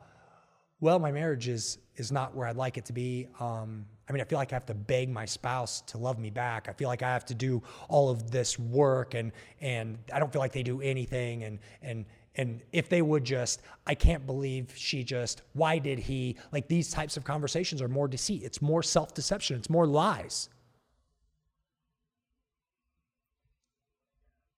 well, 0.79 0.97
my 0.97 1.11
marriage 1.11 1.47
is 1.49 1.77
is 1.97 2.11
not 2.11 2.33
where 2.35 2.47
I'd 2.47 2.55
like 2.55 2.77
it 2.77 2.85
to 2.85 2.93
be. 2.93 3.27
Um, 3.39 3.85
I 4.07 4.13
mean, 4.13 4.21
I 4.21 4.23
feel 4.23 4.37
like 4.37 4.53
I 4.53 4.55
have 4.55 4.65
to 4.67 4.73
beg 4.73 5.09
my 5.09 5.25
spouse 5.25 5.81
to 5.81 5.97
love 5.97 6.17
me 6.17 6.29
back. 6.29 6.69
I 6.69 6.73
feel 6.73 6.87
like 6.87 7.03
I 7.03 7.11
have 7.11 7.25
to 7.25 7.35
do 7.35 7.61
all 7.89 8.09
of 8.09 8.31
this 8.31 8.57
work, 8.57 9.13
and 9.13 9.31
and 9.59 9.97
I 10.13 10.19
don't 10.19 10.31
feel 10.31 10.39
like 10.39 10.53
they 10.53 10.63
do 10.63 10.79
anything, 10.81 11.43
and 11.43 11.59
and 11.81 12.05
and 12.35 12.61
if 12.71 12.87
they 12.87 13.01
would 13.01 13.23
just 13.23 13.63
i 13.87 13.95
can't 13.95 14.27
believe 14.27 14.71
she 14.75 15.03
just 15.03 15.41
why 15.53 15.79
did 15.79 15.97
he 15.97 16.37
like 16.51 16.67
these 16.67 16.91
types 16.91 17.17
of 17.17 17.23
conversations 17.23 17.81
are 17.81 17.87
more 17.87 18.07
deceit 18.07 18.43
it's 18.43 18.61
more 18.61 18.83
self-deception 18.83 19.57
it's 19.57 19.71
more 19.71 19.87
lies 19.87 20.49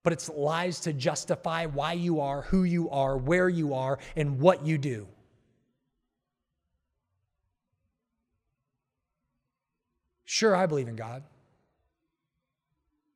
but 0.03 0.13
it's 0.13 0.29
lies 0.29 0.79
to 0.81 0.93
justify 0.93 1.65
why 1.65 1.93
you 1.93 2.19
are 2.21 2.43
who 2.43 2.63
you 2.63 2.89
are 2.89 3.17
where 3.17 3.49
you 3.49 3.73
are 3.73 3.99
and 4.15 4.39
what 4.39 4.65
you 4.65 4.77
do 4.77 5.07
sure 10.25 10.55
i 10.55 10.65
believe 10.65 10.87
in 10.87 10.95
god 10.95 11.23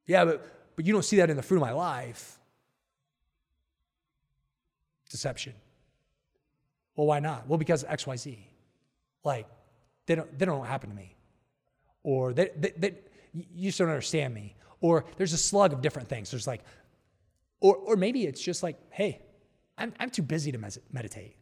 yeah 0.05 0.25
but 0.25 0.49
but 0.75 0.85
you 0.85 0.93
don't 0.93 1.05
see 1.05 1.17
that 1.17 1.29
in 1.29 1.37
the 1.37 1.43
fruit 1.43 1.57
of 1.57 1.61
my 1.61 1.71
life 1.71 2.39
deception. 5.13 5.53
Well, 6.95 7.05
why 7.05 7.19
not? 7.19 7.47
Well, 7.47 7.59
because 7.59 7.83
XYZ. 7.83 8.39
Like, 9.23 9.45
they 10.07 10.15
don't, 10.15 10.37
they 10.37 10.45
don't 10.45 10.65
happen 10.65 10.89
to 10.89 10.95
me. 10.95 11.15
Or 12.01 12.33
they, 12.33 12.49
they, 12.57 12.73
they, 12.75 12.93
you 13.33 13.69
just 13.69 13.77
don't 13.77 13.89
understand 13.89 14.33
me. 14.33 14.55
Or 14.83 15.05
there's 15.17 15.33
a 15.33 15.37
slug 15.37 15.73
of 15.73 15.81
different 15.81 16.09
things. 16.09 16.29
There's 16.29 16.45
like, 16.45 16.63
or, 17.59 17.75
or 17.75 17.95
maybe 17.95 18.27
it's 18.27 18.41
just 18.41 18.61
like, 18.61 18.77
hey, 18.91 19.23
I'm, 19.79 19.93
I'm 19.99 20.11
too 20.11 20.21
busy 20.21 20.51
to 20.51 20.59
meditate. 20.91 21.37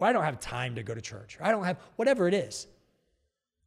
Or 0.00 0.08
I 0.08 0.12
don't 0.12 0.24
have 0.24 0.40
time 0.40 0.74
to 0.74 0.82
go 0.82 0.94
to 0.94 1.00
church. 1.00 1.38
Or 1.38 1.44
I 1.44 1.52
don't 1.52 1.62
have, 1.62 1.78
whatever 1.94 2.26
it 2.26 2.34
is. 2.34 2.66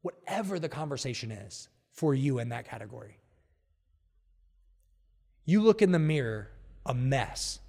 Whatever 0.02 0.60
the 0.60 0.68
conversation 0.70 1.32
is 1.32 1.70
for 1.94 2.14
you 2.14 2.40
in 2.40 2.50
that 2.50 2.68
category. 2.68 3.20
You 5.46 5.62
look 5.62 5.82
in 5.82 5.94
the 5.94 6.00
mirror, 6.00 6.50
a 6.86 6.94
mess 6.94 7.60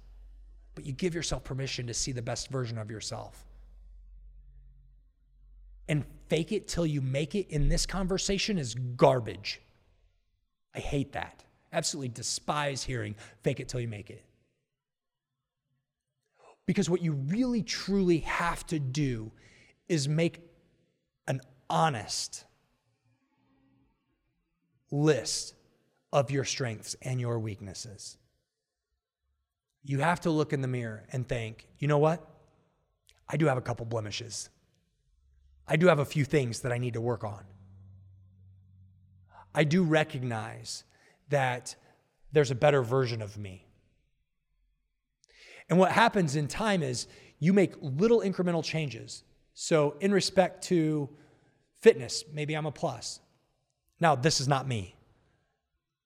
but 0.75 0.85
you 0.85 0.93
give 0.93 1.13
yourself 1.13 1.43
permission 1.43 1.87
to 1.87 1.93
see 1.93 2.11
the 2.11 2.21
best 2.21 2.49
version 2.49 2.77
of 2.77 2.89
yourself. 2.89 3.45
And 5.87 6.05
fake 6.27 6.51
it 6.51 6.67
till 6.67 6.85
you 6.85 7.01
make 7.01 7.35
it 7.35 7.49
in 7.49 7.67
this 7.67 7.85
conversation 7.85 8.57
is 8.57 8.73
garbage. 8.73 9.61
I 10.75 10.79
hate 10.79 11.13
that. 11.13 11.43
Absolutely 11.73 12.09
despise 12.09 12.83
hearing 12.83 13.15
fake 13.43 13.59
it 13.59 13.69
till 13.69 13.79
you 13.79 13.87
make 13.87 14.09
it. 14.09 14.23
Because 16.65 16.89
what 16.89 17.01
you 17.01 17.13
really 17.13 17.63
truly 17.63 18.19
have 18.19 18.65
to 18.67 18.79
do 18.79 19.31
is 19.89 20.07
make 20.07 20.41
an 21.27 21.41
honest 21.69 22.45
list 24.91 25.55
of 26.13 26.29
your 26.29 26.43
strengths 26.43 26.95
and 27.01 27.19
your 27.19 27.39
weaknesses. 27.39 28.17
You 29.83 29.99
have 29.99 30.19
to 30.21 30.29
look 30.29 30.53
in 30.53 30.61
the 30.61 30.67
mirror 30.67 31.05
and 31.11 31.27
think, 31.27 31.67
you 31.79 31.87
know 31.87 31.97
what? 31.97 32.25
I 33.27 33.37
do 33.37 33.47
have 33.47 33.57
a 33.57 33.61
couple 33.61 33.85
blemishes. 33.85 34.49
I 35.67 35.77
do 35.77 35.87
have 35.87 35.99
a 35.99 36.05
few 36.05 36.25
things 36.25 36.59
that 36.61 36.71
I 36.71 36.77
need 36.77 36.93
to 36.93 37.01
work 37.01 37.23
on. 37.23 37.43
I 39.53 39.63
do 39.63 39.83
recognize 39.83 40.83
that 41.29 41.75
there's 42.31 42.51
a 42.51 42.55
better 42.55 42.81
version 42.81 43.21
of 43.21 43.37
me. 43.37 43.65
And 45.69 45.79
what 45.79 45.91
happens 45.91 46.35
in 46.35 46.47
time 46.47 46.83
is 46.83 47.07
you 47.39 47.53
make 47.53 47.73
little 47.81 48.21
incremental 48.21 48.63
changes. 48.63 49.23
So, 49.53 49.95
in 49.99 50.13
respect 50.13 50.63
to 50.65 51.09
fitness, 51.79 52.23
maybe 52.33 52.53
I'm 52.53 52.65
a 52.65 52.71
plus. 52.71 53.19
Now, 53.99 54.15
this 54.15 54.39
is 54.39 54.47
not 54.47 54.67
me. 54.67 54.95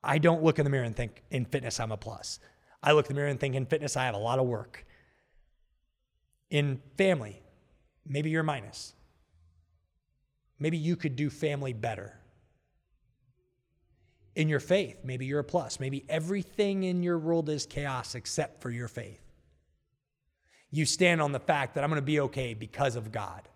I 0.04 0.18
don't 0.18 0.44
look 0.44 0.60
in 0.60 0.66
the 0.66 0.70
mirror 0.70 0.84
and 0.84 0.96
think, 0.96 1.24
in 1.32 1.46
fitness, 1.46 1.80
I'm 1.80 1.92
a 1.92 1.98
plus. 1.98 2.40
I 2.84 2.92
look 2.92 3.10
in 3.10 3.16
the 3.16 3.20
mirror 3.20 3.30
and 3.30 3.40
think, 3.40 3.56
in 3.56 3.66
fitness, 3.66 3.98
I 3.98 4.06
have 4.06 4.16
a 4.16 4.20
lot 4.20 4.40
of 4.40 4.46
work. 4.46 4.86
In 6.50 6.82
family, 6.98 7.42
maybe 8.06 8.30
you're 8.30 8.44
minus. 8.44 8.94
Maybe 10.60 10.78
you 10.78 10.96
could 10.96 11.16
do 11.16 11.30
family 11.30 11.74
better. 11.74 12.20
In 14.36 14.50
your 14.50 14.60
faith, 14.60 14.98
maybe 15.04 15.26
you're 15.26 15.40
a 15.40 15.46
plus. 15.46 15.80
Maybe 15.80 16.06
everything 16.10 16.84
in 16.84 17.04
your 17.04 17.18
world 17.18 17.50
is 17.50 17.66
chaos 17.66 18.16
except 18.16 18.62
for 18.62 18.70
your 18.70 18.90
faith. 18.90 19.22
You 20.72 20.86
stand 20.86 21.22
on 21.22 21.32
the 21.32 21.40
fact 21.40 21.76
that 21.76 21.84
I'm 21.84 21.90
going 21.90 22.02
to 22.02 22.06
be 22.06 22.20
okay 22.22 22.54
because 22.54 22.98
of 22.98 23.12
God. 23.12 23.48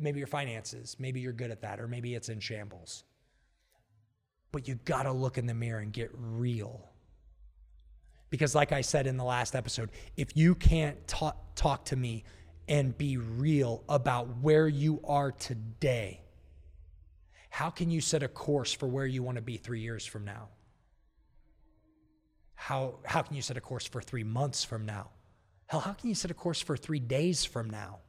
Maybe 0.00 0.18
your 0.18 0.28
finances, 0.28 0.96
maybe 1.00 1.20
you're 1.20 1.32
good 1.32 1.50
at 1.50 1.62
that, 1.62 1.80
or 1.80 1.88
maybe 1.88 2.14
it's 2.14 2.28
in 2.28 2.38
shambles. 2.38 3.02
But 4.52 4.68
you 4.68 4.76
got 4.84 5.02
to 5.02 5.12
look 5.12 5.36
in 5.36 5.46
the 5.46 5.54
mirror 5.54 5.80
and 5.80 5.92
get 5.92 6.10
real. 6.14 6.90
Because, 8.30 8.54
like 8.54 8.70
I 8.70 8.82
said 8.82 9.08
in 9.08 9.16
the 9.16 9.24
last 9.24 9.56
episode, 9.56 9.90
if 10.16 10.36
you 10.36 10.54
can't 10.54 11.06
talk, 11.08 11.54
talk 11.56 11.84
to 11.86 11.96
me 11.96 12.24
and 12.68 12.96
be 12.96 13.16
real 13.16 13.82
about 13.88 14.38
where 14.38 14.68
you 14.68 15.00
are 15.04 15.32
today, 15.32 16.20
how 17.54 17.70
can 17.70 17.88
you 17.88 18.00
set 18.00 18.24
a 18.24 18.26
course 18.26 18.72
for 18.72 18.88
where 18.88 19.06
you 19.06 19.22
want 19.22 19.36
to 19.36 19.40
be 19.40 19.56
three 19.56 19.78
years 19.78 20.04
from 20.04 20.24
now? 20.24 20.48
How, 22.56 22.96
how 23.04 23.22
can 23.22 23.36
you 23.36 23.42
set 23.42 23.56
a 23.56 23.60
course 23.60 23.86
for 23.86 24.02
three 24.02 24.24
months 24.24 24.64
from 24.64 24.84
now? 24.84 25.10
Hell, 25.66 25.78
how 25.78 25.92
can 25.92 26.08
you 26.08 26.16
set 26.16 26.32
a 26.32 26.34
course 26.34 26.60
for 26.60 26.76
three 26.76 26.98
days 26.98 27.44
from 27.44 27.70
now? 27.70 28.00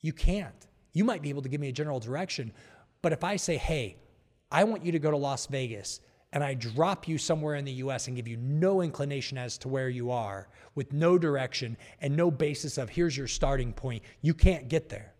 You 0.00 0.12
can't. 0.12 0.66
You 0.92 1.04
might 1.04 1.22
be 1.22 1.28
able 1.28 1.42
to 1.42 1.48
give 1.48 1.60
me 1.60 1.68
a 1.68 1.72
general 1.72 2.00
direction, 2.00 2.52
but 3.00 3.12
if 3.12 3.22
I 3.22 3.36
say, 3.36 3.56
hey, 3.56 3.98
I 4.50 4.64
want 4.64 4.84
you 4.84 4.90
to 4.90 4.98
go 4.98 5.12
to 5.12 5.16
Las 5.16 5.46
Vegas 5.46 6.00
and 6.32 6.42
I 6.42 6.54
drop 6.54 7.06
you 7.06 7.16
somewhere 7.16 7.54
in 7.54 7.64
the 7.64 7.74
US 7.84 8.08
and 8.08 8.16
give 8.16 8.26
you 8.26 8.38
no 8.38 8.82
inclination 8.82 9.38
as 9.38 9.56
to 9.58 9.68
where 9.68 9.88
you 9.88 10.10
are 10.10 10.48
with 10.74 10.92
no 10.92 11.16
direction 11.16 11.76
and 12.00 12.16
no 12.16 12.28
basis 12.28 12.76
of 12.76 12.88
here's 12.88 13.16
your 13.16 13.28
starting 13.28 13.72
point, 13.72 14.02
you 14.20 14.34
can't 14.34 14.68
get 14.68 14.88
there. 14.88 15.14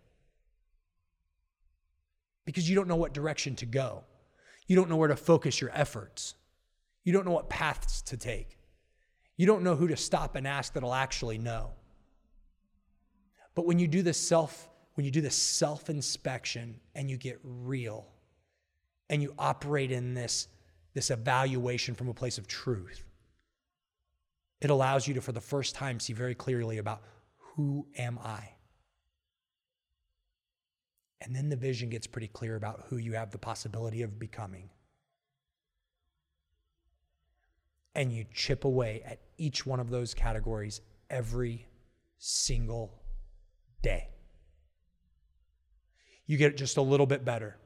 Because 2.45 2.69
you 2.69 2.75
don't 2.75 2.87
know 2.87 2.95
what 2.95 3.13
direction 3.13 3.55
to 3.57 3.65
go. 3.65 4.03
You 4.67 4.75
don't 4.75 4.89
know 4.89 4.97
where 4.97 5.07
to 5.07 5.15
focus 5.15 5.61
your 5.61 5.71
efforts. 5.73 6.35
You 7.03 7.13
don't 7.13 7.25
know 7.25 7.31
what 7.31 7.49
paths 7.49 8.01
to 8.03 8.17
take. 8.17 8.57
You 9.37 9.47
don't 9.47 9.63
know 9.63 9.75
who 9.75 9.87
to 9.87 9.97
stop 9.97 10.35
and 10.35 10.47
ask 10.47 10.73
that'll 10.73 10.93
actually 10.93 11.37
know. 11.37 11.71
But 13.55 13.65
when 13.65 13.79
you 13.79 13.87
do 13.87 14.01
the 14.01 14.13
self 14.13 14.69
when 14.95 15.05
you 15.05 15.11
do 15.11 15.21
the 15.21 15.31
self-inspection 15.31 16.79
and 16.95 17.09
you 17.09 17.17
get 17.17 17.39
real 17.43 18.07
and 19.09 19.21
you 19.21 19.33
operate 19.39 19.91
in 19.91 20.13
this 20.13 20.47
this 20.93 21.09
evaluation 21.09 21.95
from 21.95 22.09
a 22.09 22.13
place 22.13 22.37
of 22.37 22.47
truth. 22.47 23.03
It 24.59 24.69
allows 24.69 25.07
you 25.07 25.13
to, 25.13 25.21
for 25.21 25.31
the 25.31 25.39
first 25.39 25.73
time, 25.73 26.01
see 26.01 26.11
very 26.11 26.35
clearly 26.35 26.79
about 26.79 27.01
who 27.37 27.87
am 27.97 28.19
I? 28.21 28.49
And 31.21 31.35
then 31.35 31.49
the 31.49 31.55
vision 31.55 31.89
gets 31.89 32.07
pretty 32.07 32.27
clear 32.27 32.55
about 32.55 32.85
who 32.87 32.97
you 32.97 33.13
have 33.13 33.31
the 33.31 33.37
possibility 33.37 34.01
of 34.01 34.19
becoming. 34.19 34.69
And 37.95 38.11
you 38.11 38.25
chip 38.33 38.65
away 38.65 39.03
at 39.05 39.19
each 39.37 39.65
one 39.65 39.79
of 39.79 39.89
those 39.89 40.13
categories 40.13 40.81
every 41.09 41.67
single 42.17 43.01
day. 43.81 44.09
You 46.25 46.37
get 46.37 46.53
it 46.53 46.57
just 46.57 46.77
a 46.77 46.81
little 46.81 47.05
bit 47.05 47.23
better. 47.23 47.57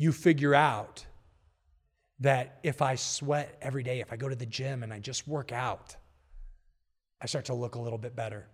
you 0.00 0.12
figure 0.12 0.54
out 0.54 1.04
that 2.20 2.58
if 2.62 2.80
I 2.80 2.94
sweat 2.94 3.54
every 3.60 3.82
day, 3.82 4.00
if 4.00 4.14
I 4.14 4.16
go 4.16 4.30
to 4.30 4.34
the 4.34 4.46
gym 4.46 4.82
and 4.82 4.94
I 4.94 4.98
just 4.98 5.28
work 5.28 5.52
out, 5.52 5.94
I 7.20 7.26
start 7.26 7.44
to 7.44 7.54
look 7.54 7.74
a 7.74 7.78
little 7.78 7.98
bit 7.98 8.16
better. 8.16 8.48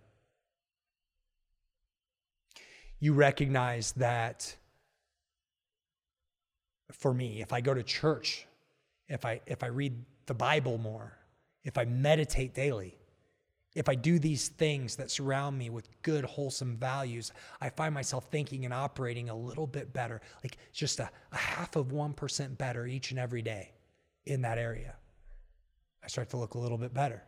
You 2.99 3.13
recognize 3.13 3.91
that 3.93 4.55
for 6.91 7.13
me, 7.13 7.41
if 7.41 7.53
I 7.53 7.61
go 7.61 7.73
to 7.73 7.83
church, 7.83 8.47
if 9.07 9.25
I 9.25 9.41
if 9.45 9.63
I 9.63 9.67
read 9.67 9.93
the 10.25 10.33
Bible 10.33 10.77
more, 10.77 11.17
if 11.63 11.77
I 11.77 11.85
meditate 11.85 12.53
daily, 12.53 12.97
if 13.75 13.87
I 13.87 13.93
do 13.95 14.17
these 14.17 14.47
things 14.47 14.95
that 14.95 15.11
surround 15.11 15.57
me 15.57 15.69
with 15.69 15.87
good, 16.01 16.25
wholesome 16.25 16.77
values, 16.77 17.31
I 17.61 17.69
find 17.69 17.93
myself 17.93 18.27
thinking 18.31 18.65
and 18.65 18.73
operating 18.73 19.29
a 19.29 19.35
little 19.35 19.67
bit 19.67 19.93
better, 19.93 20.19
like 20.43 20.57
just 20.73 20.99
a, 20.99 21.09
a 21.31 21.37
half 21.37 21.75
of 21.75 21.89
1% 21.89 22.57
better 22.57 22.87
each 22.87 23.11
and 23.11 23.19
every 23.19 23.43
day 23.43 23.73
in 24.25 24.41
that 24.41 24.57
area. 24.57 24.95
I 26.03 26.07
start 26.07 26.29
to 26.31 26.37
look 26.37 26.55
a 26.55 26.57
little 26.57 26.79
bit 26.79 26.93
better. 26.93 27.21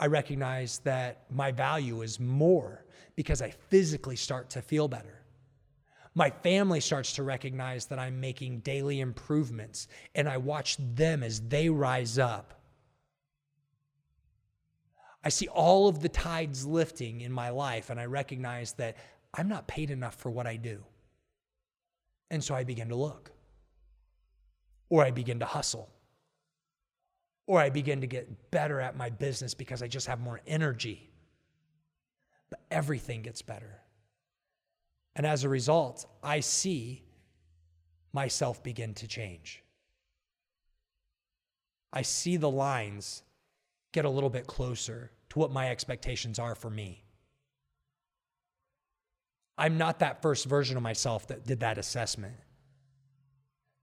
I 0.00 0.06
recognize 0.06 0.78
that 0.80 1.24
my 1.30 1.50
value 1.50 2.02
is 2.02 2.20
more 2.20 2.84
because 3.16 3.42
I 3.42 3.50
physically 3.50 4.16
start 4.16 4.50
to 4.50 4.62
feel 4.62 4.88
better. 4.88 5.22
My 6.14 6.30
family 6.30 6.80
starts 6.80 7.12
to 7.14 7.22
recognize 7.22 7.86
that 7.86 7.98
I'm 7.98 8.20
making 8.20 8.60
daily 8.60 9.00
improvements, 9.00 9.88
and 10.14 10.28
I 10.28 10.36
watch 10.36 10.76
them 10.78 11.22
as 11.22 11.40
they 11.42 11.68
rise 11.68 12.18
up 12.18 12.58
I 15.24 15.30
see 15.30 15.48
all 15.48 15.88
of 15.88 16.00
the 16.00 16.08
tides 16.08 16.64
lifting 16.64 17.20
in 17.20 17.32
my 17.32 17.50
life, 17.50 17.90
and 17.90 17.98
I 17.98 18.06
recognize 18.06 18.72
that 18.74 18.96
I'm 19.34 19.48
not 19.48 19.66
paid 19.66 19.90
enough 19.90 20.14
for 20.14 20.30
what 20.30 20.46
I 20.46 20.56
do. 20.56 20.84
And 22.30 22.42
so 22.42 22.54
I 22.54 22.64
begin 22.64 22.88
to 22.88 22.94
look, 22.94 23.30
or 24.88 25.04
I 25.04 25.10
begin 25.10 25.40
to 25.40 25.44
hustle, 25.44 25.90
or 27.48 27.58
I 27.58 27.70
begin 27.70 28.02
to 28.02 28.06
get 28.06 28.50
better 28.50 28.78
at 28.78 28.94
my 28.94 29.08
business 29.08 29.54
because 29.54 29.82
I 29.82 29.88
just 29.88 30.06
have 30.06 30.20
more 30.20 30.40
energy. 30.46 31.10
But 32.50 32.60
everything 32.70 33.22
gets 33.22 33.40
better. 33.40 33.80
And 35.16 35.26
as 35.26 35.44
a 35.44 35.48
result, 35.48 36.04
I 36.22 36.40
see 36.40 37.02
myself 38.12 38.62
begin 38.62 38.92
to 38.94 39.08
change. 39.08 39.64
I 41.90 42.02
see 42.02 42.36
the 42.36 42.50
lines 42.50 43.22
get 43.92 44.04
a 44.04 44.10
little 44.10 44.30
bit 44.30 44.46
closer 44.46 45.10
to 45.30 45.38
what 45.38 45.50
my 45.50 45.70
expectations 45.70 46.38
are 46.38 46.54
for 46.54 46.68
me. 46.68 47.02
I'm 49.56 49.78
not 49.78 50.00
that 50.00 50.20
first 50.20 50.44
version 50.44 50.76
of 50.76 50.82
myself 50.82 51.26
that 51.28 51.46
did 51.46 51.60
that 51.60 51.78
assessment. 51.78 52.34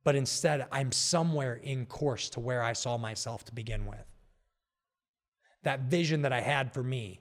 But 0.06 0.16
instead, 0.16 0.68
I'm 0.72 0.92
somewhere 0.92 1.56
in 1.56 1.88
course 1.88 2.30
to 2.30 2.40
where 2.40 2.62
I 2.62 2.74
saw 2.74 2.96
myself 2.96 3.44
to 3.46 3.52
begin 3.52 3.88
with. 3.88 4.06
That 5.64 5.82
vision 5.82 6.22
that 6.22 6.32
I 6.32 6.42
had 6.42 6.72
for 6.72 6.84
me, 6.84 7.20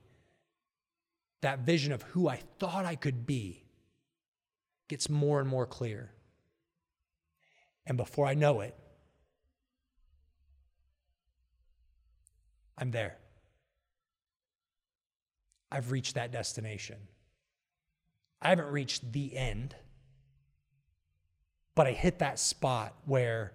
that 1.41 1.61
vision 1.61 1.93
of 1.93 2.03
who 2.03 2.29
I 2.29 2.41
thought 2.59 2.85
I 2.85 2.95
could 2.95 3.27
be, 3.27 3.65
gets 4.87 5.09
more 5.09 5.41
and 5.41 5.49
more 5.49 5.65
clear. 5.65 6.13
And 7.87 7.97
before 7.97 8.27
I 8.27 8.35
know 8.35 8.61
it, 8.61 8.77
I'm 12.77 12.91
there. 12.91 13.17
I've 15.73 15.91
reached 15.91 16.17
that 16.17 16.33
destination. 16.33 16.99
I 18.43 18.51
haven't 18.51 18.69
reached 18.69 19.11
the 19.11 19.35
end, 19.35 19.75
but 21.75 21.87
I 21.87 21.93
hit 21.93 22.19
that 22.21 22.39
spot 22.39 22.95
where 23.05 23.53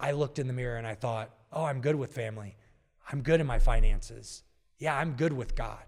I 0.00 0.12
looked 0.12 0.38
in 0.38 0.46
the 0.46 0.52
mirror 0.52 0.76
and 0.76 0.86
I 0.86 0.94
thought, 0.94 1.30
oh, 1.52 1.64
I'm 1.64 1.80
good 1.80 1.94
with 1.94 2.12
family. 2.12 2.56
I'm 3.10 3.22
good 3.22 3.40
in 3.40 3.46
my 3.46 3.58
finances. 3.58 4.42
Yeah, 4.78 4.96
I'm 4.96 5.12
good 5.12 5.32
with 5.32 5.54
God. 5.54 5.82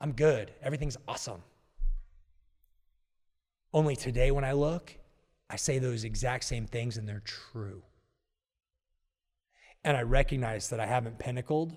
I'm 0.00 0.12
good. 0.12 0.52
Everything's 0.62 0.96
awesome. 1.06 1.42
Only 3.72 3.96
today, 3.96 4.30
when 4.30 4.44
I 4.44 4.52
look, 4.52 4.96
I 5.50 5.56
say 5.56 5.78
those 5.78 6.04
exact 6.04 6.44
same 6.44 6.66
things 6.66 6.96
and 6.96 7.08
they're 7.08 7.22
true. 7.24 7.82
And 9.84 9.96
I 9.96 10.02
recognize 10.02 10.70
that 10.70 10.80
I 10.80 10.86
haven't 10.86 11.18
pinnacled, 11.18 11.76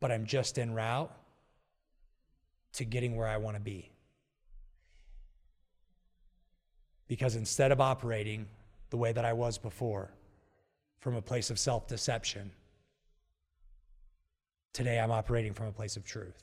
but 0.00 0.12
I'm 0.12 0.26
just 0.26 0.58
en 0.58 0.74
route 0.74 1.14
to 2.74 2.84
getting 2.84 3.16
where 3.16 3.28
I 3.28 3.36
want 3.38 3.56
to 3.56 3.62
be. 3.62 3.91
Because 7.12 7.36
instead 7.36 7.72
of 7.72 7.78
operating 7.78 8.46
the 8.88 8.96
way 8.96 9.12
that 9.12 9.26
I 9.26 9.34
was 9.34 9.58
before, 9.58 10.10
from 11.00 11.14
a 11.14 11.20
place 11.20 11.50
of 11.50 11.58
self 11.58 11.86
deception, 11.86 12.50
today 14.72 14.98
I'm 14.98 15.10
operating 15.10 15.52
from 15.52 15.66
a 15.66 15.72
place 15.72 15.98
of 15.98 16.06
truth. 16.06 16.42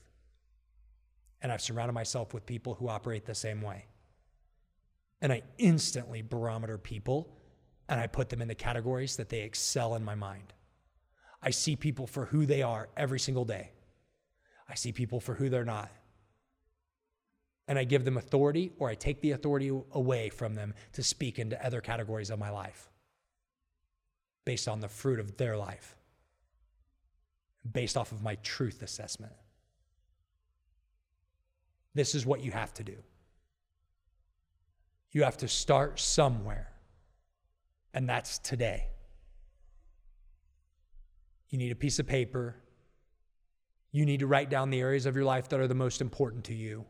And 1.42 1.52
I've 1.52 1.60
surrounded 1.60 1.94
myself 1.94 2.36
with 2.36 2.46
people 2.46 2.76
who 2.76 2.88
operate 2.88 3.26
the 3.26 3.34
same 3.34 3.64
way. 3.64 3.86
And 5.24 5.34
I 5.34 5.42
instantly 5.58 6.22
barometer 6.22 6.78
people 6.78 7.28
and 7.88 8.00
I 8.00 8.06
put 8.06 8.30
them 8.30 8.40
in 8.40 8.48
the 8.48 8.54
categories 8.54 9.16
that 9.16 9.30
they 9.30 9.42
excel 9.42 9.96
in 9.96 10.04
my 10.04 10.14
mind. 10.14 10.54
I 11.42 11.50
see 11.50 11.78
people 11.78 12.06
for 12.06 12.26
who 12.26 12.46
they 12.46 12.62
are 12.62 12.90
every 12.96 13.20
single 13.20 13.44
day. 13.44 13.72
I 14.70 14.76
see 14.76 14.92
people 14.92 15.20
for 15.20 15.34
who 15.34 15.50
they're 15.50 15.66
not. 15.66 15.90
And 17.70 17.80
I 17.80 17.86
give 17.86 18.04
them 18.04 18.18
authority 18.18 18.74
or 18.80 18.90
I 18.90 18.96
take 18.96 19.22
the 19.22 19.32
authority 19.32 19.70
away 19.92 20.30
from 20.30 20.56
them 20.56 20.74
to 20.94 21.04
speak 21.04 21.40
into 21.40 21.66
other 21.66 21.80
categories 21.80 22.32
of 22.32 22.40
my 22.40 22.50
life 22.50 22.90
based 24.44 24.68
on 24.68 24.80
the 24.80 24.88
fruit 24.90 25.20
of 25.20 25.38
their 25.38 25.56
life, 25.56 25.96
based 27.72 27.96
off 27.96 28.12
of 28.12 28.24
my 28.24 28.36
truth 28.42 28.82
assessment. 28.82 29.34
This 31.94 32.16
is 32.16 32.26
what 32.26 32.42
you 32.42 32.52
have 32.52 32.74
to 32.74 32.84
do. 32.84 32.96
You 35.12 35.24
have 35.24 35.38
to 35.38 35.48
start 35.48 36.00
somewhere, 36.00 36.72
and 37.94 38.10
that's 38.10 38.40
today. 38.40 38.88
You 41.50 41.60
need 41.60 41.72
a 41.72 41.76
piece 41.76 42.00
of 42.00 42.08
paper. 42.08 42.56
You 43.92 44.06
need 44.06 44.22
to 44.22 44.28
write 44.28 44.50
down 44.50 44.72
the 44.72 44.80
areas 44.80 45.06
of 45.06 45.16
your 45.16 45.26
life 45.26 45.50
that 45.50 45.60
are 45.60 45.68
the 45.68 45.76
most 45.76 46.02
important 46.02 46.46
to 46.46 46.56
you. 46.56 46.86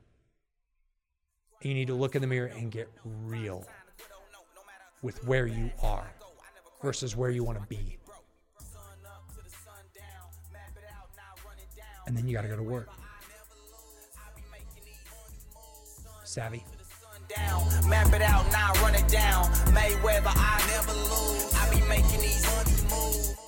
You 1.62 1.74
need 1.74 1.88
to 1.88 1.93
look 1.93 2.15
in 2.15 2.22
the 2.22 2.28
mirror 2.28 2.48
and 2.48 2.72
get 2.72 2.89
real 3.04 3.65
with 5.02 5.24
where 5.26 5.48
you 5.48 5.72
are 5.82 6.10
versus 6.82 7.15
where 7.15 7.30
you 7.30 7.43
want 7.43 7.60
to 7.62 7.67
be. 7.67 7.98
And 12.08 12.17
then 12.17 12.28
you 12.28 12.34
got 12.34 12.41
to 12.41 12.48
go 12.48 12.56
to 12.56 12.63
work. 12.63 12.89
Savvy? 16.24 16.63
down. 17.36 17.89
Map 17.89 18.13
it 18.13 18.22
out, 18.22 18.52
now 18.52 18.74
run 18.82 18.95
it 18.95 19.08
down. 19.08 19.45
Mayweather, 19.74 20.34
I 20.36 20.63
never 20.67 20.93
lose. 20.93 21.54
I 21.54 21.69
be 21.74 21.82
making 21.88 22.22
these 22.22 22.43
moves. 22.89 23.38